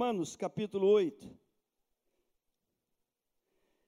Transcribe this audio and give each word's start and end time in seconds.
Romanos 0.00 0.34
capítulo 0.34 0.88
8, 0.88 1.30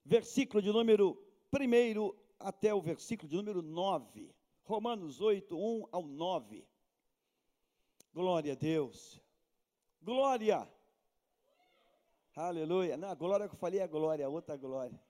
versículo 0.05 0.61
de 0.61 0.71
número 0.71 1.19
1 1.51 2.15
até 2.39 2.75
o 2.75 2.83
versículo 2.83 3.31
de 3.31 3.35
número 3.35 3.63
9. 3.63 4.31
Romanos 4.63 5.23
8, 5.23 5.57
1 5.57 5.87
ao 5.91 6.03
9. 6.03 6.69
Glória 8.13 8.53
a 8.53 8.57
Deus. 8.57 9.23
Glória. 10.03 10.71
Aleluia. 12.37 12.99
Não, 12.99 13.09
a 13.09 13.15
glória 13.15 13.49
que 13.49 13.55
eu 13.55 13.59
falei 13.59 13.81
é 13.81 13.85
a 13.85 13.87
glória, 13.87 14.27
a 14.27 14.29
outra 14.29 14.55
glória. 14.55 15.03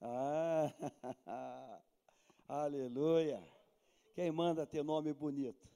Ah, 0.00 0.74
aleluia. 2.48 3.40
Quem 4.14 4.32
manda 4.32 4.66
ter 4.66 4.82
nome 4.82 5.12
bonito? 5.12 5.70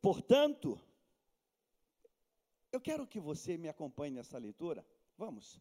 Portanto, 0.00 0.80
eu 2.72 2.80
quero 2.80 3.06
que 3.06 3.20
você 3.20 3.58
me 3.58 3.68
acompanhe 3.68 4.14
nessa 4.14 4.38
leitura. 4.38 4.84
Vamos. 5.18 5.60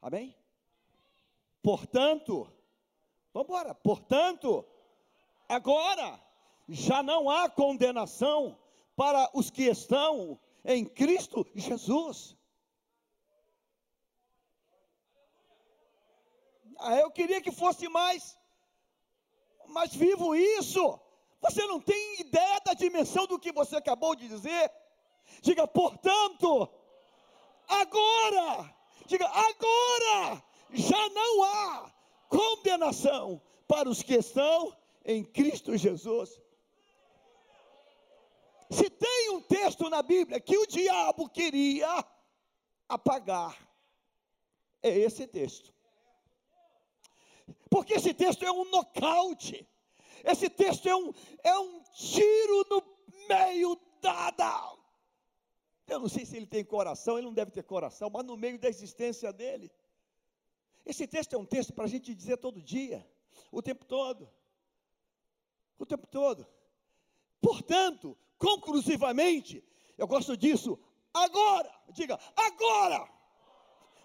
Amém? 0.00 0.36
Portanto, 1.62 2.52
vamos 3.32 3.48
embora. 3.48 3.72
Portanto, 3.72 4.66
agora 5.48 6.20
já 6.68 7.00
não 7.00 7.30
há 7.30 7.48
condenação 7.48 8.58
para 8.96 9.30
os 9.32 9.50
que 9.50 9.62
estão 9.62 10.38
em 10.64 10.84
Cristo 10.84 11.46
Jesus. 11.54 12.36
Ah, 16.80 16.96
eu 16.96 17.10
queria 17.12 17.40
que 17.40 17.52
fosse 17.52 17.88
mais, 17.88 18.36
mas 19.68 19.94
vivo 19.94 20.34
isso. 20.34 21.00
Você 21.40 21.64
não 21.66 21.80
tem 21.80 22.20
ideia 22.20 22.60
da 22.64 22.74
dimensão 22.74 23.28
do 23.28 23.38
que 23.38 23.52
você 23.52 23.76
acabou 23.76 24.16
de 24.16 24.26
dizer. 24.26 24.81
Diga, 25.40 25.66
portanto, 25.66 26.68
agora, 27.68 28.74
diga, 29.06 29.26
agora 29.26 30.44
já 30.70 31.08
não 31.10 31.42
há 31.42 31.92
condenação 32.28 33.40
para 33.66 33.88
os 33.88 34.02
que 34.02 34.14
estão 34.14 34.76
em 35.04 35.24
Cristo 35.24 35.76
Jesus. 35.76 36.40
Se 38.70 38.88
tem 38.88 39.30
um 39.30 39.40
texto 39.42 39.88
na 39.90 40.02
Bíblia 40.02 40.40
que 40.40 40.56
o 40.56 40.66
diabo 40.66 41.28
queria 41.28 42.04
apagar, 42.88 43.56
é 44.82 44.90
esse 44.90 45.26
texto. 45.26 45.72
Porque 47.70 47.94
esse 47.94 48.12
texto 48.14 48.44
é 48.44 48.50
um 48.50 48.64
nocaute. 48.70 49.66
Esse 50.24 50.48
texto 50.48 50.88
é 50.88 50.94
um, 50.94 51.12
é 51.42 51.58
um 51.58 51.82
tiro 51.94 52.66
no 52.70 52.82
meio 53.28 53.78
da, 54.00 54.30
da. 54.30 54.76
Eu 55.92 56.00
não 56.00 56.08
sei 56.08 56.24
se 56.24 56.36
ele 56.36 56.46
tem 56.46 56.64
coração, 56.64 57.18
ele 57.18 57.26
não 57.26 57.34
deve 57.34 57.50
ter 57.50 57.62
coração, 57.62 58.08
mas 58.10 58.24
no 58.24 58.36
meio 58.36 58.58
da 58.58 58.68
existência 58.68 59.30
dele. 59.30 59.70
Esse 60.86 61.06
texto 61.06 61.34
é 61.34 61.38
um 61.38 61.44
texto 61.44 61.72
para 61.72 61.84
a 61.84 61.88
gente 61.88 62.14
dizer 62.14 62.38
todo 62.38 62.62
dia, 62.62 63.06
o 63.50 63.60
tempo 63.60 63.84
todo. 63.84 64.28
O 65.78 65.84
tempo 65.84 66.06
todo. 66.06 66.46
Portanto, 67.40 68.16
conclusivamente, 68.38 69.62
eu 69.98 70.06
gosto 70.06 70.34
disso, 70.36 70.78
agora, 71.12 71.70
diga, 71.90 72.18
agora, 72.34 73.08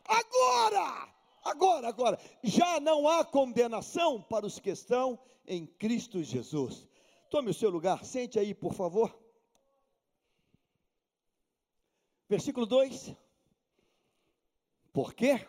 agora, 0.03 1.13
agora, 1.43 1.87
agora, 1.87 2.19
já 2.43 2.79
não 2.81 3.07
há 3.07 3.23
condenação 3.23 4.21
para 4.21 4.45
os 4.45 4.59
que 4.59 4.71
estão 4.71 5.17
em 5.45 5.65
Cristo 5.65 6.21
Jesus. 6.21 6.85
Tome 7.29 7.51
o 7.51 7.53
seu 7.53 7.69
lugar, 7.69 8.03
sente 8.03 8.37
aí, 8.37 8.53
por 8.53 8.73
favor. 8.73 9.26
Versículo 12.29 12.65
2. 12.65 13.15
Por 14.91 15.13
quê? 15.13 15.45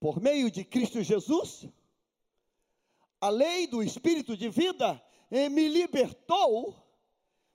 por 0.00 0.18
meio 0.18 0.50
de 0.50 0.64
Cristo 0.64 1.02
Jesus, 1.02 1.68
a 3.20 3.28
lei 3.28 3.66
do 3.66 3.82
Espírito 3.82 4.34
de 4.34 4.48
vida 4.48 5.00
me 5.30 5.68
libertou 5.68 6.74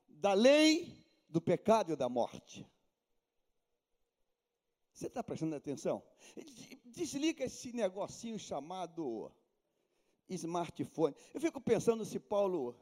da 0.08 0.34
lei 0.34 0.96
do 1.28 1.42
pecado 1.42 1.92
e 1.92 1.96
da 1.96 2.08
morte. 2.08 2.66
Você 4.94 5.08
está 5.08 5.24
prestando 5.24 5.56
atenção? 5.56 6.04
Desliga 6.86 7.44
esse 7.44 7.74
negocinho 7.74 8.38
chamado 8.38 9.32
smartphone. 10.30 11.16
Eu 11.34 11.42
fico 11.42 11.60
pensando 11.60 12.06
se 12.06 12.20
Paulo 12.20 12.80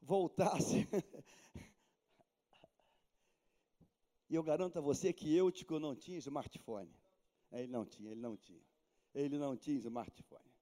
voltasse. 0.00 0.86
e 4.30 4.36
eu 4.36 4.42
garanto 4.44 4.78
a 4.78 4.80
você 4.80 5.12
que 5.12 5.34
Eutico 5.36 5.80
não 5.80 5.96
tinha 5.96 6.16
smartphone. 6.18 6.94
Ele 7.50 7.66
não 7.66 7.84
tinha, 7.84 8.12
ele 8.12 8.20
não 8.20 8.36
tinha. 8.36 8.62
Ele 9.12 9.36
não 9.36 9.56
tinha 9.56 9.76
smartphone. 9.78 10.54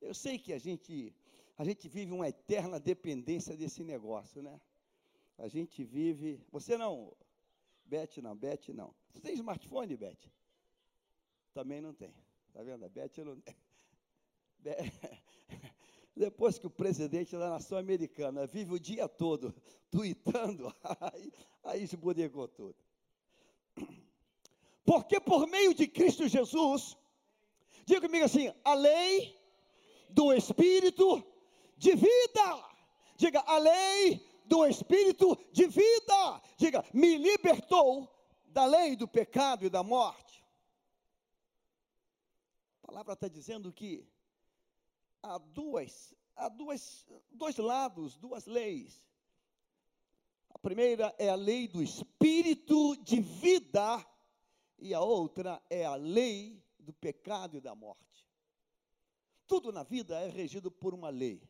Eu 0.00 0.12
sei 0.12 0.36
que 0.36 0.52
a 0.52 0.58
gente, 0.58 1.14
a 1.56 1.64
gente 1.64 1.88
vive 1.88 2.12
uma 2.12 2.28
eterna 2.28 2.80
dependência 2.80 3.56
desse 3.56 3.84
negócio, 3.84 4.42
né? 4.42 4.60
A 5.38 5.46
gente 5.46 5.84
vive. 5.84 6.44
Você 6.50 6.76
não. 6.76 7.16
Beth 7.84 8.20
não, 8.20 8.36
Beth 8.36 8.68
não. 8.74 8.92
Você 9.12 9.20
tem 9.20 9.34
smartphone, 9.34 9.96
Beth? 9.96 10.28
Também 11.54 11.80
não 11.80 11.94
tem. 11.94 12.12
Está 12.48 12.64
vendo? 12.64 12.84
A 12.84 12.88
Beth 12.88 13.24
não 13.24 13.40
tem. 13.40 13.54
Depois 16.16 16.58
que 16.58 16.66
o 16.66 16.70
presidente 16.70 17.30
da 17.36 17.48
nação 17.48 17.78
americana 17.78 18.44
vive 18.44 18.74
o 18.74 18.80
dia 18.80 19.08
todo 19.08 19.54
tweetando, 19.88 20.74
aí, 21.14 21.32
aí 21.62 21.82
esbodegou 21.84 22.48
tudo. 22.48 22.87
Porque 24.88 25.20
por 25.20 25.46
meio 25.46 25.74
de 25.74 25.86
Cristo 25.86 26.26
Jesus, 26.26 26.96
diga 27.84 28.00
comigo 28.00 28.24
assim: 28.24 28.50
a 28.64 28.72
lei 28.72 29.38
do 30.08 30.32
Espírito 30.32 31.22
de 31.76 31.94
vida. 31.94 32.70
Diga, 33.14 33.40
a 33.40 33.58
lei 33.58 34.26
do 34.46 34.66
Espírito 34.66 35.38
de 35.52 35.66
vida. 35.66 36.42
Diga, 36.56 36.82
me 36.94 37.18
libertou 37.18 38.10
da 38.46 38.64
lei 38.64 38.96
do 38.96 39.06
pecado 39.06 39.66
e 39.66 39.68
da 39.68 39.82
morte. 39.82 40.42
A 42.82 42.86
palavra 42.86 43.12
está 43.12 43.28
dizendo 43.28 43.70
que 43.70 44.10
há 45.22 45.36
duas, 45.36 46.14
há 46.34 46.48
duas, 46.48 47.06
dois 47.30 47.58
lados, 47.58 48.16
duas 48.16 48.46
leis. 48.46 49.06
A 50.48 50.58
primeira 50.58 51.14
é 51.18 51.28
a 51.28 51.34
lei 51.34 51.68
do 51.68 51.82
Espírito 51.82 52.96
de 53.04 53.20
vida 53.20 54.02
e 54.78 54.94
a 54.94 55.00
outra 55.00 55.62
é 55.68 55.84
a 55.84 55.94
lei 55.94 56.62
do 56.78 56.92
pecado 56.92 57.56
e 57.56 57.60
da 57.60 57.74
morte. 57.74 58.26
Tudo 59.46 59.72
na 59.72 59.82
vida 59.82 60.18
é 60.20 60.28
regido 60.28 60.70
por 60.70 60.94
uma 60.94 61.08
lei. 61.08 61.42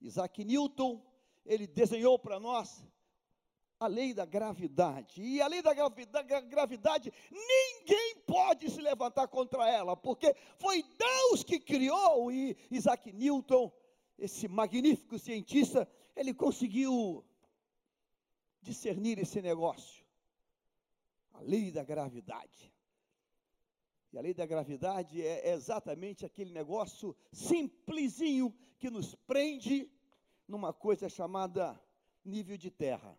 Isaac 0.00 0.44
Newton, 0.44 1.02
ele 1.44 1.66
desenhou 1.66 2.18
para 2.18 2.38
nós 2.38 2.84
a 3.80 3.86
lei 3.86 4.12
da 4.12 4.24
gravidade. 4.24 5.22
E 5.22 5.40
a 5.40 5.46
lei 5.46 5.62
da 5.62 5.72
gravidade, 6.40 7.12
ninguém 7.30 8.16
pode 8.26 8.70
se 8.70 8.80
levantar 8.80 9.28
contra 9.28 9.68
ela, 9.68 9.96
porque 9.96 10.34
foi 10.58 10.82
Deus 10.82 11.42
que 11.42 11.58
criou. 11.58 12.30
E 12.30 12.56
Isaac 12.70 13.12
Newton, 13.12 13.72
esse 14.18 14.46
magnífico 14.46 15.18
cientista, 15.18 15.88
ele 16.14 16.34
conseguiu 16.34 17.24
discernir 18.60 19.18
esse 19.18 19.40
negócio 19.40 19.97
a 21.38 21.40
lei 21.40 21.70
da 21.70 21.84
gravidade. 21.84 22.74
E 24.12 24.18
a 24.18 24.20
lei 24.20 24.34
da 24.34 24.44
gravidade 24.44 25.22
é 25.22 25.52
exatamente 25.52 26.26
aquele 26.26 26.52
negócio 26.52 27.14
simplesinho 27.32 28.52
que 28.78 28.90
nos 28.90 29.14
prende 29.14 29.90
numa 30.48 30.72
coisa 30.72 31.08
chamada 31.08 31.80
nível 32.24 32.56
de 32.56 32.70
terra. 32.70 33.16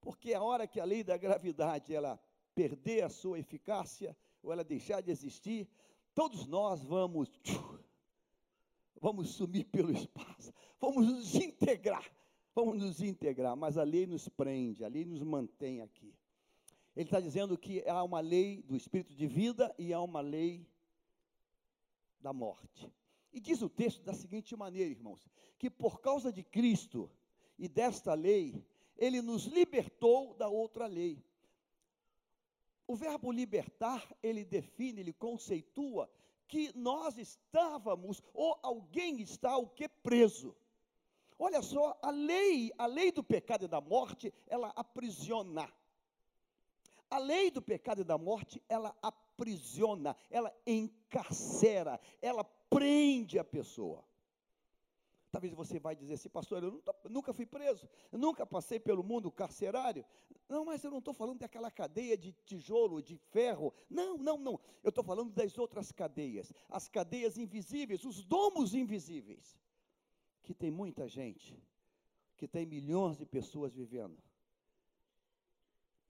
Porque 0.00 0.32
a 0.32 0.42
hora 0.42 0.66
que 0.66 0.78
a 0.78 0.84
lei 0.84 1.02
da 1.02 1.16
gravidade 1.16 1.92
ela 1.92 2.20
perder 2.54 3.02
a 3.02 3.08
sua 3.08 3.38
eficácia 3.38 4.16
ou 4.42 4.52
ela 4.52 4.62
deixar 4.62 5.00
de 5.00 5.10
existir, 5.10 5.68
todos 6.14 6.46
nós 6.46 6.84
vamos 6.84 7.30
vamos 9.00 9.30
sumir 9.30 9.64
pelo 9.64 9.90
espaço, 9.90 10.52
vamos 10.78 11.06
nos 11.06 11.34
integrar, 11.34 12.04
vamos 12.54 12.80
nos 12.80 13.00
integrar, 13.00 13.56
mas 13.56 13.78
a 13.78 13.82
lei 13.82 14.06
nos 14.06 14.28
prende, 14.28 14.84
a 14.84 14.88
lei 14.88 15.06
nos 15.06 15.22
mantém 15.22 15.80
aqui. 15.80 16.14
Ele 16.96 17.06
está 17.06 17.20
dizendo 17.20 17.56
que 17.56 17.86
há 17.88 18.02
uma 18.02 18.20
lei 18.20 18.62
do 18.62 18.74
espírito 18.74 19.14
de 19.14 19.26
vida 19.26 19.74
e 19.78 19.92
há 19.92 20.00
uma 20.00 20.20
lei 20.20 20.66
da 22.20 22.32
morte. 22.32 22.92
E 23.32 23.40
diz 23.40 23.62
o 23.62 23.68
texto 23.68 24.02
da 24.02 24.12
seguinte 24.12 24.56
maneira, 24.56 24.90
irmãos: 24.90 25.28
que 25.58 25.70
por 25.70 26.00
causa 26.00 26.32
de 26.32 26.42
Cristo 26.42 27.10
e 27.58 27.68
desta 27.68 28.14
lei, 28.14 28.64
ele 28.96 29.22
nos 29.22 29.44
libertou 29.44 30.34
da 30.34 30.48
outra 30.48 30.86
lei. 30.86 31.22
O 32.86 32.96
verbo 32.96 33.30
libertar, 33.30 34.04
ele 34.20 34.44
define, 34.44 35.00
ele 35.00 35.12
conceitua 35.12 36.10
que 36.48 36.76
nós 36.76 37.16
estávamos, 37.16 38.20
ou 38.34 38.58
alguém 38.62 39.20
está 39.20 39.56
o 39.56 39.68
que 39.68 39.88
preso. 39.88 40.56
Olha 41.38 41.62
só, 41.62 41.96
a 42.02 42.10
lei, 42.10 42.72
a 42.76 42.86
lei 42.86 43.12
do 43.12 43.22
pecado 43.22 43.64
e 43.64 43.68
da 43.68 43.80
morte, 43.80 44.34
ela 44.48 44.70
aprisiona 44.74 45.72
A 47.10 47.18
lei 47.18 47.50
do 47.50 47.60
pecado 47.60 48.02
e 48.02 48.04
da 48.04 48.16
morte, 48.16 48.62
ela 48.68 48.96
aprisiona, 49.02 50.14
ela 50.30 50.54
encarcera, 50.64 52.00
ela 52.22 52.44
prende 52.44 53.38
a 53.38 53.44
pessoa. 53.44 54.04
Talvez 55.30 55.52
você 55.52 55.78
vai 55.78 55.94
dizer 55.94 56.14
assim, 56.14 56.28
pastor, 56.28 56.62
eu 56.62 56.82
nunca 57.08 57.32
fui 57.32 57.46
preso, 57.46 57.88
nunca 58.12 58.44
passei 58.44 58.80
pelo 58.80 59.02
mundo 59.02 59.30
carcerário. 59.30 60.04
Não, 60.48 60.64
mas 60.64 60.82
eu 60.82 60.90
não 60.90 60.98
estou 60.98 61.14
falando 61.14 61.38
daquela 61.38 61.70
cadeia 61.70 62.16
de 62.16 62.32
tijolo, 62.44 63.00
de 63.00 63.16
ferro. 63.16 63.72
Não, 63.88 64.18
não, 64.18 64.36
não. 64.36 64.60
Eu 64.82 64.88
estou 64.88 65.04
falando 65.04 65.32
das 65.32 65.56
outras 65.56 65.92
cadeias, 65.92 66.52
as 66.68 66.88
cadeias 66.88 67.38
invisíveis, 67.38 68.04
os 68.04 68.24
domos 68.24 68.74
invisíveis, 68.74 69.56
que 70.42 70.52
tem 70.52 70.70
muita 70.70 71.06
gente, 71.06 71.56
que 72.36 72.48
tem 72.48 72.66
milhões 72.66 73.16
de 73.16 73.24
pessoas 73.24 73.72
vivendo. 73.72 74.20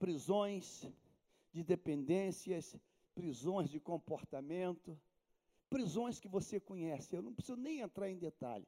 Prisões 0.01 0.65
de 1.53 1.61
dependências, 1.63 2.75
prisões 3.13 3.69
de 3.69 3.79
comportamento, 3.79 4.99
prisões 5.69 6.19
que 6.19 6.27
você 6.27 6.59
conhece. 6.59 7.15
Eu 7.15 7.21
não 7.21 7.33
preciso 7.33 7.57
nem 7.57 7.81
entrar 7.81 8.09
em 8.09 8.17
detalhe 8.17 8.67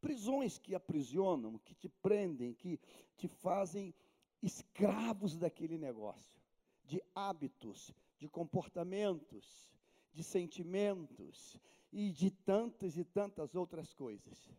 prisões 0.00 0.58
que 0.58 0.74
aprisionam, 0.74 1.58
que 1.58 1.74
te 1.74 1.88
prendem, 1.88 2.54
que 2.54 2.80
te 3.16 3.28
fazem 3.28 3.94
escravos 4.42 5.36
daquele 5.36 5.76
negócio, 5.76 6.40
de 6.84 7.02
hábitos, 7.14 7.94
de 8.18 8.28
comportamentos, 8.28 9.70
de 10.12 10.22
sentimentos 10.22 11.58
e 11.92 12.10
de 12.10 12.30
tantas 12.30 12.96
e 12.96 13.04
tantas 13.04 13.54
outras 13.54 13.92
coisas. 13.92 14.50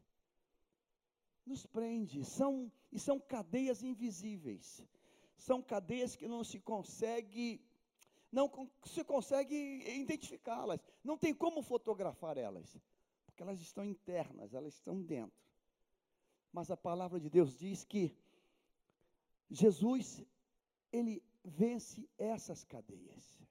Nos 1.45 1.65
prende, 1.65 2.23
são 2.23 2.71
e 2.91 2.99
são 2.99 3.19
cadeias 3.19 3.81
invisíveis. 3.81 4.85
São 5.47 5.59
cadeias 5.73 6.15
que 6.15 6.27
não 6.27 6.43
se 6.43 6.59
consegue 6.59 7.45
não 8.31 8.49
se 8.85 9.03
consegue 9.03 9.55
identificá-las, 10.03 10.79
não 11.03 11.17
tem 11.17 11.33
como 11.33 11.61
fotografar 11.61 12.37
elas 12.37 12.79
porque 13.31 13.43
elas 13.43 13.59
estão 13.59 13.83
internas, 13.83 14.53
elas 14.53 14.75
estão 14.75 15.01
dentro. 15.01 15.41
Mas 16.53 16.69
a 16.69 16.77
palavra 16.77 17.19
de 17.19 17.29
Deus 17.29 17.57
diz 17.57 17.83
que 17.83 18.15
Jesus, 19.49 20.23
ele 20.91 21.23
vence 21.43 22.07
essas 22.17 22.63
cadeias. 22.63 23.41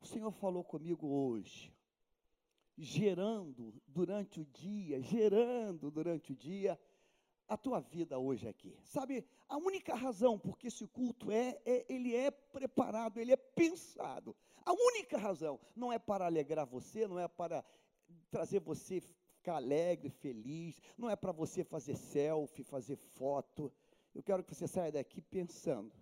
O 0.00 0.06
Senhor 0.06 0.30
falou 0.32 0.62
comigo 0.62 1.06
hoje, 1.08 1.72
gerando 2.76 3.74
durante 3.86 4.40
o 4.40 4.44
dia, 4.44 5.00
gerando 5.00 5.90
durante 5.90 6.32
o 6.32 6.36
dia 6.36 6.78
a 7.48 7.56
tua 7.56 7.80
vida 7.80 8.18
hoje 8.18 8.48
aqui. 8.48 8.76
Sabe, 8.84 9.24
a 9.48 9.56
única 9.56 9.94
razão 9.94 10.38
porque 10.38 10.66
esse 10.66 10.86
culto 10.86 11.30
é, 11.30 11.60
é, 11.64 11.86
ele 11.88 12.14
é 12.14 12.30
preparado, 12.30 13.18
ele 13.18 13.32
é 13.32 13.36
pensado. 13.36 14.34
A 14.64 14.72
única 14.72 15.16
razão 15.16 15.60
não 15.74 15.92
é 15.92 15.98
para 15.98 16.26
alegrar 16.26 16.66
você, 16.66 17.06
não 17.06 17.18
é 17.18 17.28
para 17.28 17.64
trazer 18.30 18.60
você 18.60 19.00
ficar 19.00 19.56
alegre, 19.56 20.10
feliz, 20.10 20.80
não 20.98 21.08
é 21.08 21.14
para 21.14 21.30
você 21.30 21.62
fazer 21.62 21.96
selfie, 21.96 22.64
fazer 22.64 22.96
foto. 22.96 23.72
Eu 24.14 24.22
quero 24.22 24.42
que 24.42 24.54
você 24.54 24.66
saia 24.66 24.90
daqui 24.90 25.20
pensando, 25.20 25.92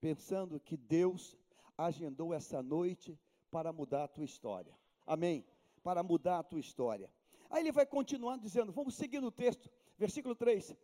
pensando 0.00 0.58
que 0.58 0.76
Deus 0.76 1.36
agendou 1.76 2.32
essa 2.32 2.62
noite 2.62 3.18
para 3.50 3.72
mudar 3.72 4.04
a 4.04 4.08
tua 4.08 4.24
história. 4.24 4.74
Amém? 5.06 5.44
Para 5.82 6.02
mudar 6.02 6.38
a 6.38 6.42
tua 6.42 6.60
história. 6.60 7.10
Aí 7.50 7.62
ele 7.62 7.72
vai 7.72 7.84
continuando 7.84 8.42
dizendo, 8.42 8.72
vamos 8.72 8.94
seguir 8.94 9.20
no 9.20 9.32
texto. 9.32 9.68
Versículo 9.98 10.34
3: 10.34 10.74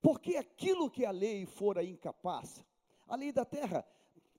Porque 0.00 0.36
aquilo 0.36 0.90
que 0.90 1.04
a 1.04 1.10
lei 1.10 1.44
fora 1.44 1.84
incapaz, 1.84 2.64
a 3.06 3.14
lei 3.14 3.30
da 3.30 3.44
terra, 3.44 3.86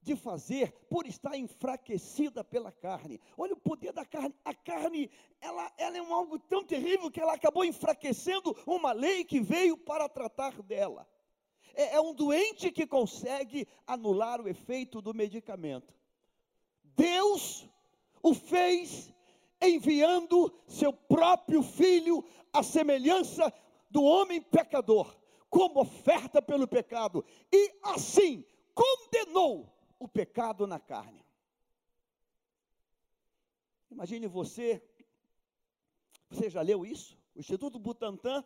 de 0.06 0.16
fazer 0.16 0.72
por 0.88 1.08
estar 1.08 1.36
enfraquecida 1.36 2.44
pela 2.44 2.72
carne. 2.72 3.20
Olha 3.36 3.54
o 3.54 3.60
poder 3.60 3.92
da 3.92 4.06
carne. 4.06 4.36
A 4.46 4.54
carne, 4.54 5.10
ela, 5.42 5.72
ela 5.78 5.98
é 5.98 6.02
um 6.02 6.14
algo 6.14 6.38
tão 6.38 6.64
terrível 6.64 7.10
que 7.10 7.20
ela 7.20 7.34
acabou 7.34 7.66
enfraquecendo 7.66 8.56
uma 8.68 8.92
lei 8.92 9.24
que 9.24 9.40
veio 9.40 9.76
para 9.76 10.08
tratar 10.08 10.62
dela. 10.62 11.08
É, 11.74 11.96
é 11.96 12.02
um 12.02 12.14
doente 12.14 12.72
que 12.72 12.86
consegue 12.86 13.68
anular 13.88 14.40
o 14.40 14.48
efeito 14.48 15.02
do 15.02 15.14
medicamento. 15.14 15.94
Deus 16.84 17.68
o 18.22 18.34
fez 18.34 19.12
enviando 19.68 20.54
seu 20.68 20.92
próprio 20.92 21.62
filho 21.62 22.24
à 22.52 22.64
semelhança 22.64 23.54
do 23.90 24.04
homem 24.04 24.42
pecador, 24.42 25.18
como 25.50 25.82
oferta 25.82 26.42
pelo 26.42 26.68
pecado, 26.68 27.24
e 27.52 27.72
assim 27.82 28.46
condenou 28.74 29.74
o 30.00 30.08
pecado 30.08 30.68
na 30.68 30.80
carne. 30.80 31.26
Imagine 33.90 34.28
você, 34.28 34.84
você 36.30 36.50
já 36.50 36.62
leu 36.62 36.86
isso? 36.86 37.18
O 37.34 37.40
Instituto 37.40 37.80
Butantan, 37.80 38.44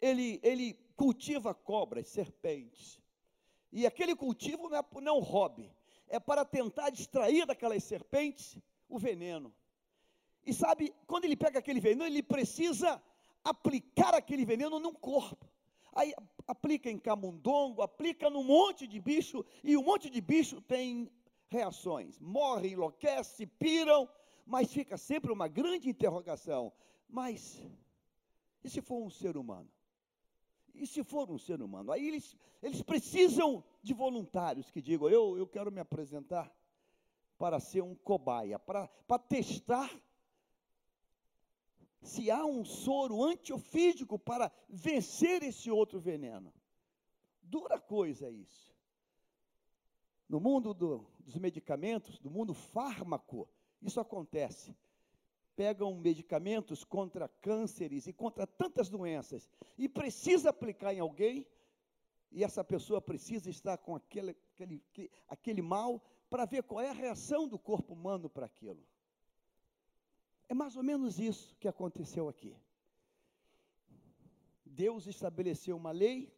ele, 0.00 0.40
ele 0.42 0.74
cultiva 0.96 1.54
cobras, 1.54 2.08
serpentes. 2.08 3.00
E 3.70 3.86
aquele 3.86 4.16
cultivo 4.16 4.68
não 4.68 4.78
é, 4.78 4.84
não 5.00 5.08
é 5.08 5.12
um 5.12 5.22
hobby, 5.22 5.72
é 6.08 6.18
para 6.18 6.44
tentar 6.44 6.88
extrair 6.90 7.46
daquelas 7.46 7.84
serpentes 7.84 8.58
o 8.88 8.98
veneno. 8.98 9.54
E 10.48 10.54
sabe, 10.54 10.94
quando 11.06 11.26
ele 11.26 11.36
pega 11.36 11.58
aquele 11.58 11.78
veneno, 11.78 12.06
ele 12.06 12.22
precisa 12.22 13.02
aplicar 13.44 14.14
aquele 14.14 14.46
veneno 14.46 14.80
num 14.80 14.94
corpo. 14.94 15.46
Aí 15.92 16.14
aplica 16.46 16.90
em 16.90 16.98
camundongo, 16.98 17.82
aplica 17.82 18.30
num 18.30 18.42
monte 18.42 18.86
de 18.86 18.98
bicho, 18.98 19.44
e 19.62 19.76
um 19.76 19.82
monte 19.82 20.08
de 20.08 20.22
bicho 20.22 20.58
tem 20.62 21.12
reações. 21.50 22.18
Morre, 22.18 22.70
enlouquece, 22.70 23.44
piram, 23.46 24.08
mas 24.46 24.72
fica 24.72 24.96
sempre 24.96 25.30
uma 25.30 25.48
grande 25.48 25.90
interrogação. 25.90 26.72
Mas, 27.06 27.62
e 28.64 28.70
se 28.70 28.80
for 28.80 29.02
um 29.02 29.10
ser 29.10 29.36
humano? 29.36 29.68
E 30.74 30.86
se 30.86 31.04
for 31.04 31.30
um 31.30 31.36
ser 31.36 31.60
humano? 31.60 31.92
Aí 31.92 32.08
eles, 32.08 32.34
eles 32.62 32.80
precisam 32.80 33.62
de 33.82 33.92
voluntários 33.92 34.70
que 34.70 34.80
digam: 34.80 35.10
eu, 35.10 35.36
eu 35.36 35.46
quero 35.46 35.70
me 35.70 35.80
apresentar 35.80 36.50
para 37.36 37.60
ser 37.60 37.82
um 37.82 37.94
cobaia, 37.94 38.58
para, 38.58 38.88
para 39.06 39.18
testar 39.18 39.90
se 42.00 42.30
há 42.30 42.44
um 42.44 42.64
soro 42.64 43.22
antiofídico 43.24 44.18
para 44.18 44.52
vencer 44.68 45.42
esse 45.42 45.70
outro 45.70 46.00
veneno. 46.00 46.52
Dura 47.42 47.80
coisa 47.80 48.30
isso. 48.30 48.76
No 50.28 50.38
mundo 50.38 50.74
do, 50.74 51.06
dos 51.20 51.36
medicamentos, 51.36 52.18
do 52.18 52.30
mundo 52.30 52.52
fármaco, 52.52 53.48
isso 53.80 53.98
acontece. 53.98 54.76
Pegam 55.56 55.94
medicamentos 55.96 56.84
contra 56.84 57.28
cânceres 57.28 58.06
e 58.06 58.12
contra 58.12 58.46
tantas 58.46 58.88
doenças 58.88 59.50
e 59.76 59.88
precisa 59.88 60.50
aplicar 60.50 60.94
em 60.94 61.00
alguém, 61.00 61.46
e 62.30 62.44
essa 62.44 62.62
pessoa 62.62 63.00
precisa 63.00 63.48
estar 63.48 63.78
com 63.78 63.96
aquele, 63.96 64.36
aquele, 64.54 64.82
aquele 65.26 65.62
mal 65.62 66.00
para 66.28 66.44
ver 66.44 66.62
qual 66.62 66.80
é 66.80 66.90
a 66.90 66.92
reação 66.92 67.48
do 67.48 67.58
corpo 67.58 67.94
humano 67.94 68.28
para 68.28 68.46
aquilo. 68.46 68.86
É 70.48 70.54
mais 70.54 70.76
ou 70.76 70.82
menos 70.82 71.18
isso 71.18 71.54
que 71.60 71.68
aconteceu 71.68 72.28
aqui. 72.28 72.56
Deus 74.64 75.06
estabeleceu 75.06 75.76
uma 75.76 75.90
lei, 75.90 76.32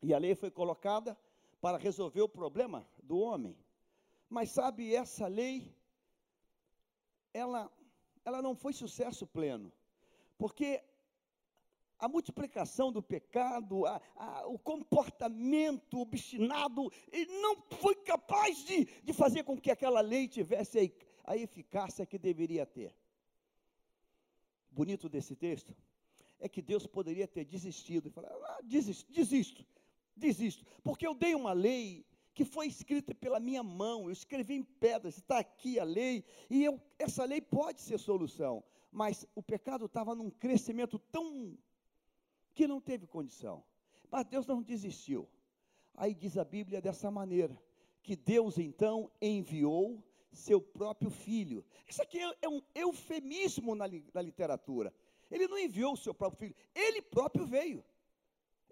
e 0.00 0.14
a 0.14 0.18
lei 0.18 0.34
foi 0.34 0.50
colocada 0.50 1.18
para 1.60 1.76
resolver 1.76 2.20
o 2.22 2.28
problema 2.28 2.86
do 3.02 3.18
homem. 3.18 3.56
Mas 4.28 4.50
sabe, 4.50 4.94
essa 4.94 5.26
lei, 5.26 5.74
ela, 7.34 7.72
ela 8.24 8.40
não 8.40 8.54
foi 8.54 8.72
sucesso 8.72 9.26
pleno, 9.26 9.72
porque 10.38 10.84
a 11.98 12.08
multiplicação 12.08 12.92
do 12.92 13.02
pecado, 13.02 13.86
a, 13.86 14.00
a, 14.14 14.46
o 14.46 14.58
comportamento 14.58 15.98
obstinado, 15.98 16.92
não 17.40 17.56
foi 17.80 17.96
capaz 17.96 18.64
de, 18.64 18.84
de 19.02 19.12
fazer 19.12 19.42
com 19.42 19.58
que 19.58 19.70
aquela 19.70 20.00
lei 20.00 20.28
tivesse 20.28 20.94
a, 21.24 21.32
a 21.32 21.36
eficácia 21.36 22.06
que 22.06 22.18
deveria 22.18 22.64
ter 22.64 22.94
bonito 24.76 25.08
desse 25.08 25.34
texto 25.34 25.74
é 26.38 26.46
que 26.48 26.60
Deus 26.60 26.86
poderia 26.86 27.26
ter 27.26 27.44
desistido 27.46 28.08
e 28.08 28.10
falar: 28.10 28.28
ah, 28.28 28.60
desisto, 28.62 29.10
desisto, 29.10 29.66
desisto, 30.14 30.64
porque 30.84 31.06
eu 31.06 31.14
dei 31.14 31.34
uma 31.34 31.54
lei 31.54 32.04
que 32.34 32.44
foi 32.44 32.66
escrita 32.66 33.14
pela 33.14 33.40
minha 33.40 33.62
mão, 33.62 34.04
eu 34.04 34.12
escrevi 34.12 34.54
em 34.56 34.62
pedras, 34.62 35.16
está 35.16 35.38
aqui 35.38 35.80
a 35.80 35.84
lei, 35.84 36.22
e 36.50 36.62
eu, 36.62 36.78
essa 36.98 37.24
lei 37.24 37.40
pode 37.40 37.80
ser 37.80 37.98
solução, 37.98 38.62
mas 38.92 39.26
o 39.34 39.42
pecado 39.42 39.86
estava 39.86 40.14
num 40.14 40.30
crescimento 40.30 40.98
tão 40.98 41.56
que 42.54 42.66
não 42.66 42.78
teve 42.78 43.06
condição. 43.06 43.64
Mas 44.10 44.26
Deus 44.26 44.46
não 44.46 44.62
desistiu. 44.62 45.26
Aí 45.94 46.14
diz 46.14 46.36
a 46.36 46.44
Bíblia 46.44 46.82
dessa 46.82 47.10
maneira: 47.10 47.58
que 48.02 48.14
Deus 48.14 48.58
então 48.58 49.10
enviou 49.20 50.04
seu 50.36 50.60
próprio 50.60 51.10
filho. 51.10 51.64
Isso 51.88 52.02
aqui 52.02 52.18
é, 52.18 52.36
é 52.42 52.48
um 52.48 52.62
eufemismo 52.74 53.74
na, 53.74 53.86
na 54.14 54.22
literatura. 54.22 54.92
Ele 55.30 55.48
não 55.48 55.58
enviou 55.58 55.94
o 55.94 55.96
seu 55.96 56.14
próprio 56.14 56.38
filho, 56.38 56.54
ele 56.74 57.02
próprio 57.02 57.46
veio. 57.46 57.84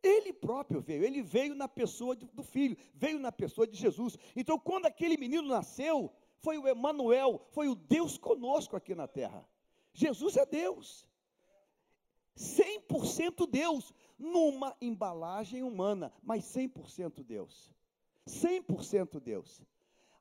Ele 0.03 0.35
próprio 0.35 0.83
veio, 0.83 1.03
ele 1.03 1.23
veio 1.23 1.55
na 1.55 1.67
pessoa 1.67 2.15
do 2.15 2.43
filho, 2.43 2.77
veio 2.93 3.19
na 3.19 3.33
pessoa 3.33 3.67
de 3.67 3.75
Jesus. 3.75 4.19
Então, 4.37 4.59
quando 4.59 4.85
aquele 4.85 5.17
menino 5.17 5.49
nasceu, 5.49 6.13
foi 6.37 6.59
o 6.59 6.69
Emanuel, 6.69 7.41
foi 7.53 7.69
o 7.69 7.75
Deus 7.75 8.19
conosco 8.19 8.77
aqui 8.77 8.95
na 8.95 9.09
terra. 9.09 9.49
Jesus 9.95 10.37
é 10.37 10.45
Deus. 10.45 11.09
100% 12.37 13.49
Deus, 13.49 13.95
numa 14.19 14.77
embalagem 14.79 15.63
humana, 15.63 16.13
mas 16.23 16.45
100% 16.45 17.23
Deus. 17.23 17.73
100% 18.27 19.21
Deus. 19.21 19.63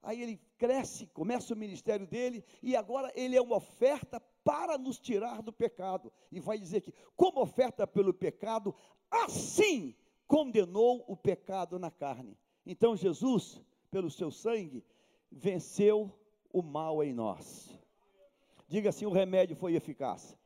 Aí 0.03 0.21
ele 0.21 0.37
cresce, 0.57 1.07
começa 1.07 1.53
o 1.53 1.57
ministério 1.57 2.05
dele, 2.05 2.43
e 2.61 2.75
agora 2.75 3.09
ele 3.15 3.37
é 3.37 3.41
uma 3.41 3.55
oferta 3.55 4.19
para 4.43 4.77
nos 4.77 4.99
tirar 4.99 5.41
do 5.41 5.53
pecado. 5.53 6.11
E 6.29 6.41
vai 6.41 6.59
dizer 6.59 6.81
que, 6.81 6.93
como 7.15 7.41
oferta 7.41 7.87
pelo 7.87 8.13
pecado, 8.13 8.75
assim 9.09 9.95
condenou 10.27 11.05
o 11.07 11.15
pecado 11.15 11.79
na 11.79 11.89
carne. 11.89 12.37
Então 12.65 12.97
Jesus, 12.97 13.61
pelo 13.89 14.11
seu 14.11 14.29
sangue, 14.29 14.83
venceu 15.31 16.11
o 16.51 16.61
mal 16.61 17.01
em 17.01 17.13
nós. 17.13 17.69
Diga 18.67 18.89
assim: 18.89 19.05
o 19.05 19.11
remédio 19.11 19.55
foi 19.55 19.75
eficaz. 19.75 20.37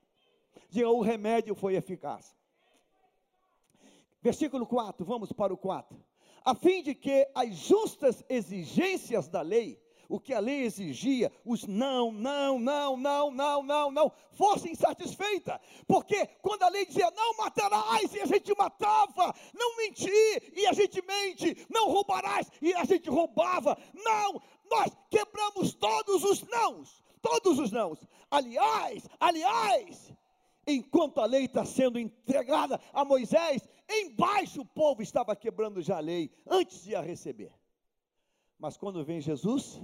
Diga, 0.69 0.89
o 0.89 1.01
remédio 1.01 1.55
foi 1.55 1.75
eficaz. 1.75 2.37
Versículo 4.21 4.67
4, 4.67 5.03
vamos 5.03 5.31
para 5.31 5.53
o 5.53 5.57
4 5.57 5.97
a 6.47 6.55
fim 6.55 6.81
de 6.81 6.95
que 6.95 7.27
as 7.35 7.53
justas 7.57 8.23
exigências 8.29 9.27
da 9.27 9.41
lei, 9.41 9.77
o 10.07 10.17
que 10.17 10.33
a 10.33 10.39
lei 10.39 10.61
exigia, 10.61 11.29
os 11.43 11.67
não, 11.67 12.09
não, 12.09 12.57
não, 12.57 12.95
não, 12.95 13.29
não, 13.29 13.63
não, 13.63 13.91
não, 13.91 14.11
fossem 14.31 14.73
satisfeitas. 14.73 15.59
Porque 15.85 16.25
quando 16.41 16.63
a 16.63 16.69
lei 16.69 16.85
dizia 16.85 17.11
não 17.11 17.35
matarás, 17.35 18.13
e 18.13 18.21
a 18.21 18.25
gente 18.25 18.57
matava, 18.57 19.35
não 19.53 19.75
mentir, 19.75 20.53
e 20.55 20.65
a 20.67 20.71
gente 20.71 21.03
mente, 21.05 21.67
não 21.69 21.89
roubarás, 21.89 22.49
e 22.61 22.73
a 22.73 22.85
gente 22.85 23.09
roubava. 23.09 23.77
Não, 23.93 24.41
nós 24.71 24.97
quebramos 25.09 25.75
todos 25.75 26.23
os 26.23 26.43
nãos, 26.43 27.03
todos 27.21 27.59
os 27.59 27.73
nãos. 27.73 27.99
Aliás, 28.31 29.05
aliás, 29.19 30.13
enquanto 30.65 31.19
a 31.19 31.25
lei 31.25 31.43
está 31.43 31.65
sendo 31.65 31.99
entregada 31.99 32.79
a 32.93 33.03
Moisés, 33.03 33.67
embaixo 33.89 34.61
o 34.61 34.65
povo 34.65 35.01
estava 35.01 35.35
quebrando 35.35 35.81
já 35.81 35.97
a 35.97 36.01
lei, 36.01 36.31
antes 36.45 36.83
de 36.83 36.95
a 36.95 37.01
receber. 37.01 37.51
Mas 38.59 38.75
quando 38.75 39.03
vem 39.03 39.21
Jesus, 39.21 39.81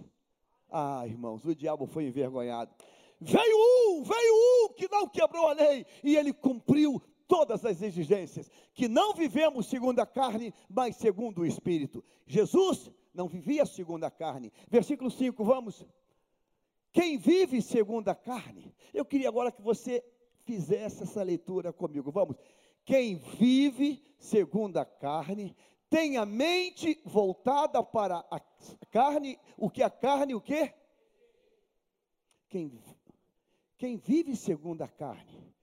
ah, 0.70 1.06
irmãos, 1.06 1.46
o 1.46 1.56
diabo 1.56 1.86
foi 1.86 2.06
envergonhado. 2.06 2.74
Veio 3.20 3.58
um, 3.58 4.04
veio 4.04 4.34
um 4.34 4.70
que 4.74 4.90
não 4.90 5.08
quebrou 5.08 5.48
a 5.48 5.54
lei, 5.54 5.86
e 6.04 6.16
ele 6.16 6.34
cumpriu 6.34 7.02
todas 7.28 7.64
as 7.64 7.82
exigências, 7.82 8.50
que 8.74 8.88
não 8.88 9.14
vivemos 9.14 9.68
segundo 9.68 10.00
a 10.00 10.06
carne, 10.06 10.54
mas 10.70 10.98
segundo 10.98 11.42
o 11.42 11.46
Espírito. 11.46 12.04
Jesus 12.26 12.92
não 13.14 13.28
vivia 13.28 13.66
segundo 13.66 14.04
a 14.04 14.12
carne. 14.12 14.52
Versículo 14.70 15.10
5, 15.10 15.44
vamos. 15.44 15.86
Quem 16.92 17.18
vive 17.18 17.62
segundo 17.62 18.10
a 18.10 18.16
carne, 18.16 18.74
eu 18.94 19.06
queria 19.06 19.30
agora 19.30 19.52
que 19.52 19.62
você 19.62 20.04
fizesse 20.44 21.04
essa 21.04 21.24
leitura 21.24 21.72
comigo. 21.72 22.12
Vamos. 22.12 22.36
Quem 22.86 23.16
vive 23.16 24.04
segundo 24.18 24.78
a 24.78 24.86
carne 24.86 25.56
tem 25.90 26.18
a 26.18 26.26
mente 26.26 27.00
voltada 27.06 27.84
para 27.84 28.26
a 28.32 28.40
carne, 28.90 29.40
o 29.58 29.70
que 29.70 29.84
a 29.84 29.90
carne, 29.90 30.34
o 30.34 30.42
que? 30.42 30.74
Quem, 32.50 32.82
quem 33.78 33.98
vive 33.98 34.36
segundo 34.36 34.82
a 34.82 34.88
carne 34.88 35.54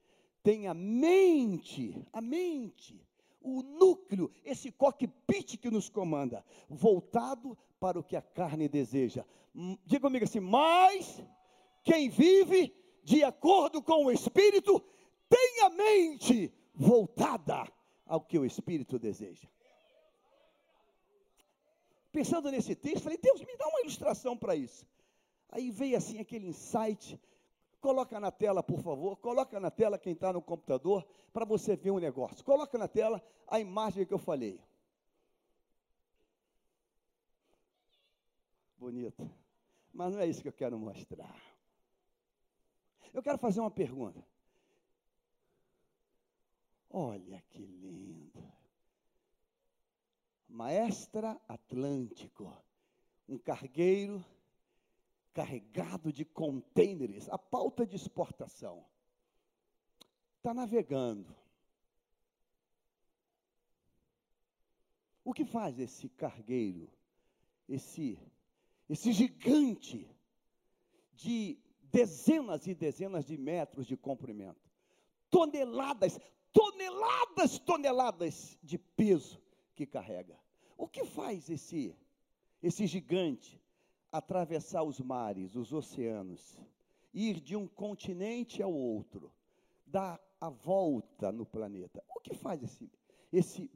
tem 0.43 0.67
a 0.67 0.73
mente, 0.73 2.03
a 2.11 2.21
mente, 2.21 3.05
o 3.41 3.61
núcleo, 3.61 4.31
esse 4.43 4.71
cockpit 4.71 5.57
que 5.57 5.69
nos 5.69 5.89
comanda, 5.89 6.43
voltado 6.69 7.57
para 7.79 7.99
o 7.99 8.03
que 8.03 8.15
a 8.15 8.21
carne 8.21 8.67
deseja. 8.67 9.25
Diga 9.85 10.01
comigo 10.01 10.25
assim, 10.25 10.39
mas 10.39 11.23
quem 11.83 12.09
vive 12.09 12.73
de 13.03 13.23
acordo 13.23 13.81
com 13.81 14.05
o 14.05 14.11
Espírito, 14.11 14.83
tem 15.27 15.61
a 15.61 15.69
mente 15.69 16.53
voltada 16.81 17.71
ao 18.05 18.19
que 18.19 18.39
o 18.39 18.45
Espírito 18.45 18.97
deseja. 18.97 19.47
Pensando 22.11 22.51
nesse 22.51 22.75
texto, 22.75 23.03
falei, 23.03 23.19
Deus, 23.19 23.39
me 23.41 23.55
dá 23.55 23.67
uma 23.67 23.81
ilustração 23.81 24.35
para 24.35 24.55
isso. 24.55 24.85
Aí 25.49 25.69
veio 25.69 25.95
assim 25.95 26.19
aquele 26.19 26.47
insight. 26.47 27.19
Coloca 27.79 28.19
na 28.19 28.31
tela, 28.31 28.61
por 28.63 28.79
favor. 28.81 29.15
Coloca 29.17 29.59
na 29.59 29.71
tela 29.71 29.97
quem 29.97 30.13
está 30.13 30.33
no 30.33 30.41
computador 30.41 31.07
para 31.31 31.45
você 31.45 31.75
ver 31.75 31.91
um 31.91 31.99
negócio. 31.99 32.43
Coloca 32.43 32.77
na 32.77 32.87
tela 32.87 33.23
a 33.47 33.59
imagem 33.59 34.05
que 34.05 34.13
eu 34.13 34.19
falei. 34.19 34.59
Bonito. 38.77 39.29
Mas 39.93 40.13
não 40.13 40.19
é 40.19 40.25
isso 40.25 40.41
que 40.41 40.47
eu 40.47 40.53
quero 40.53 40.77
mostrar. 40.77 41.39
Eu 43.13 43.21
quero 43.21 43.37
fazer 43.37 43.59
uma 43.59 43.71
pergunta. 43.71 44.30
Olha 46.93 47.41
que 47.49 47.65
lindo. 47.65 48.43
Maestra 50.47 51.39
Atlântico, 51.47 52.51
um 53.27 53.37
cargueiro 53.37 54.23
carregado 55.33 56.11
de 56.11 56.25
contêineres, 56.25 57.29
a 57.29 57.37
pauta 57.37 57.85
de 57.85 57.95
exportação. 57.95 58.85
Está 60.35 60.53
navegando. 60.53 61.33
O 65.23 65.33
que 65.33 65.45
faz 65.45 65.79
esse 65.79 66.09
cargueiro, 66.09 66.91
esse, 67.69 68.19
esse 68.89 69.13
gigante 69.13 70.09
de 71.13 71.57
dezenas 71.83 72.67
e 72.67 72.75
dezenas 72.75 73.25
de 73.25 73.37
metros 73.37 73.87
de 73.87 73.95
comprimento, 73.95 74.69
toneladas, 75.29 76.19
toneladas, 76.53 77.59
toneladas 77.59 78.57
de 78.61 78.77
peso 78.77 79.41
que 79.75 79.85
carrega. 79.85 80.39
O 80.77 80.87
que 80.87 81.05
faz 81.05 81.49
esse 81.49 81.95
esse 82.61 82.85
gigante 82.85 83.59
atravessar 84.11 84.83
os 84.83 84.99
mares, 84.99 85.55
os 85.55 85.73
oceanos, 85.73 86.61
ir 87.11 87.39
de 87.39 87.55
um 87.55 87.67
continente 87.67 88.61
ao 88.61 88.71
outro, 88.71 89.33
dar 89.85 90.21
a 90.39 90.49
volta 90.49 91.31
no 91.31 91.45
planeta? 91.45 92.03
O 92.07 92.19
que 92.19 92.35
faz 92.35 92.61
esse 92.61 92.91
esse 93.31 93.71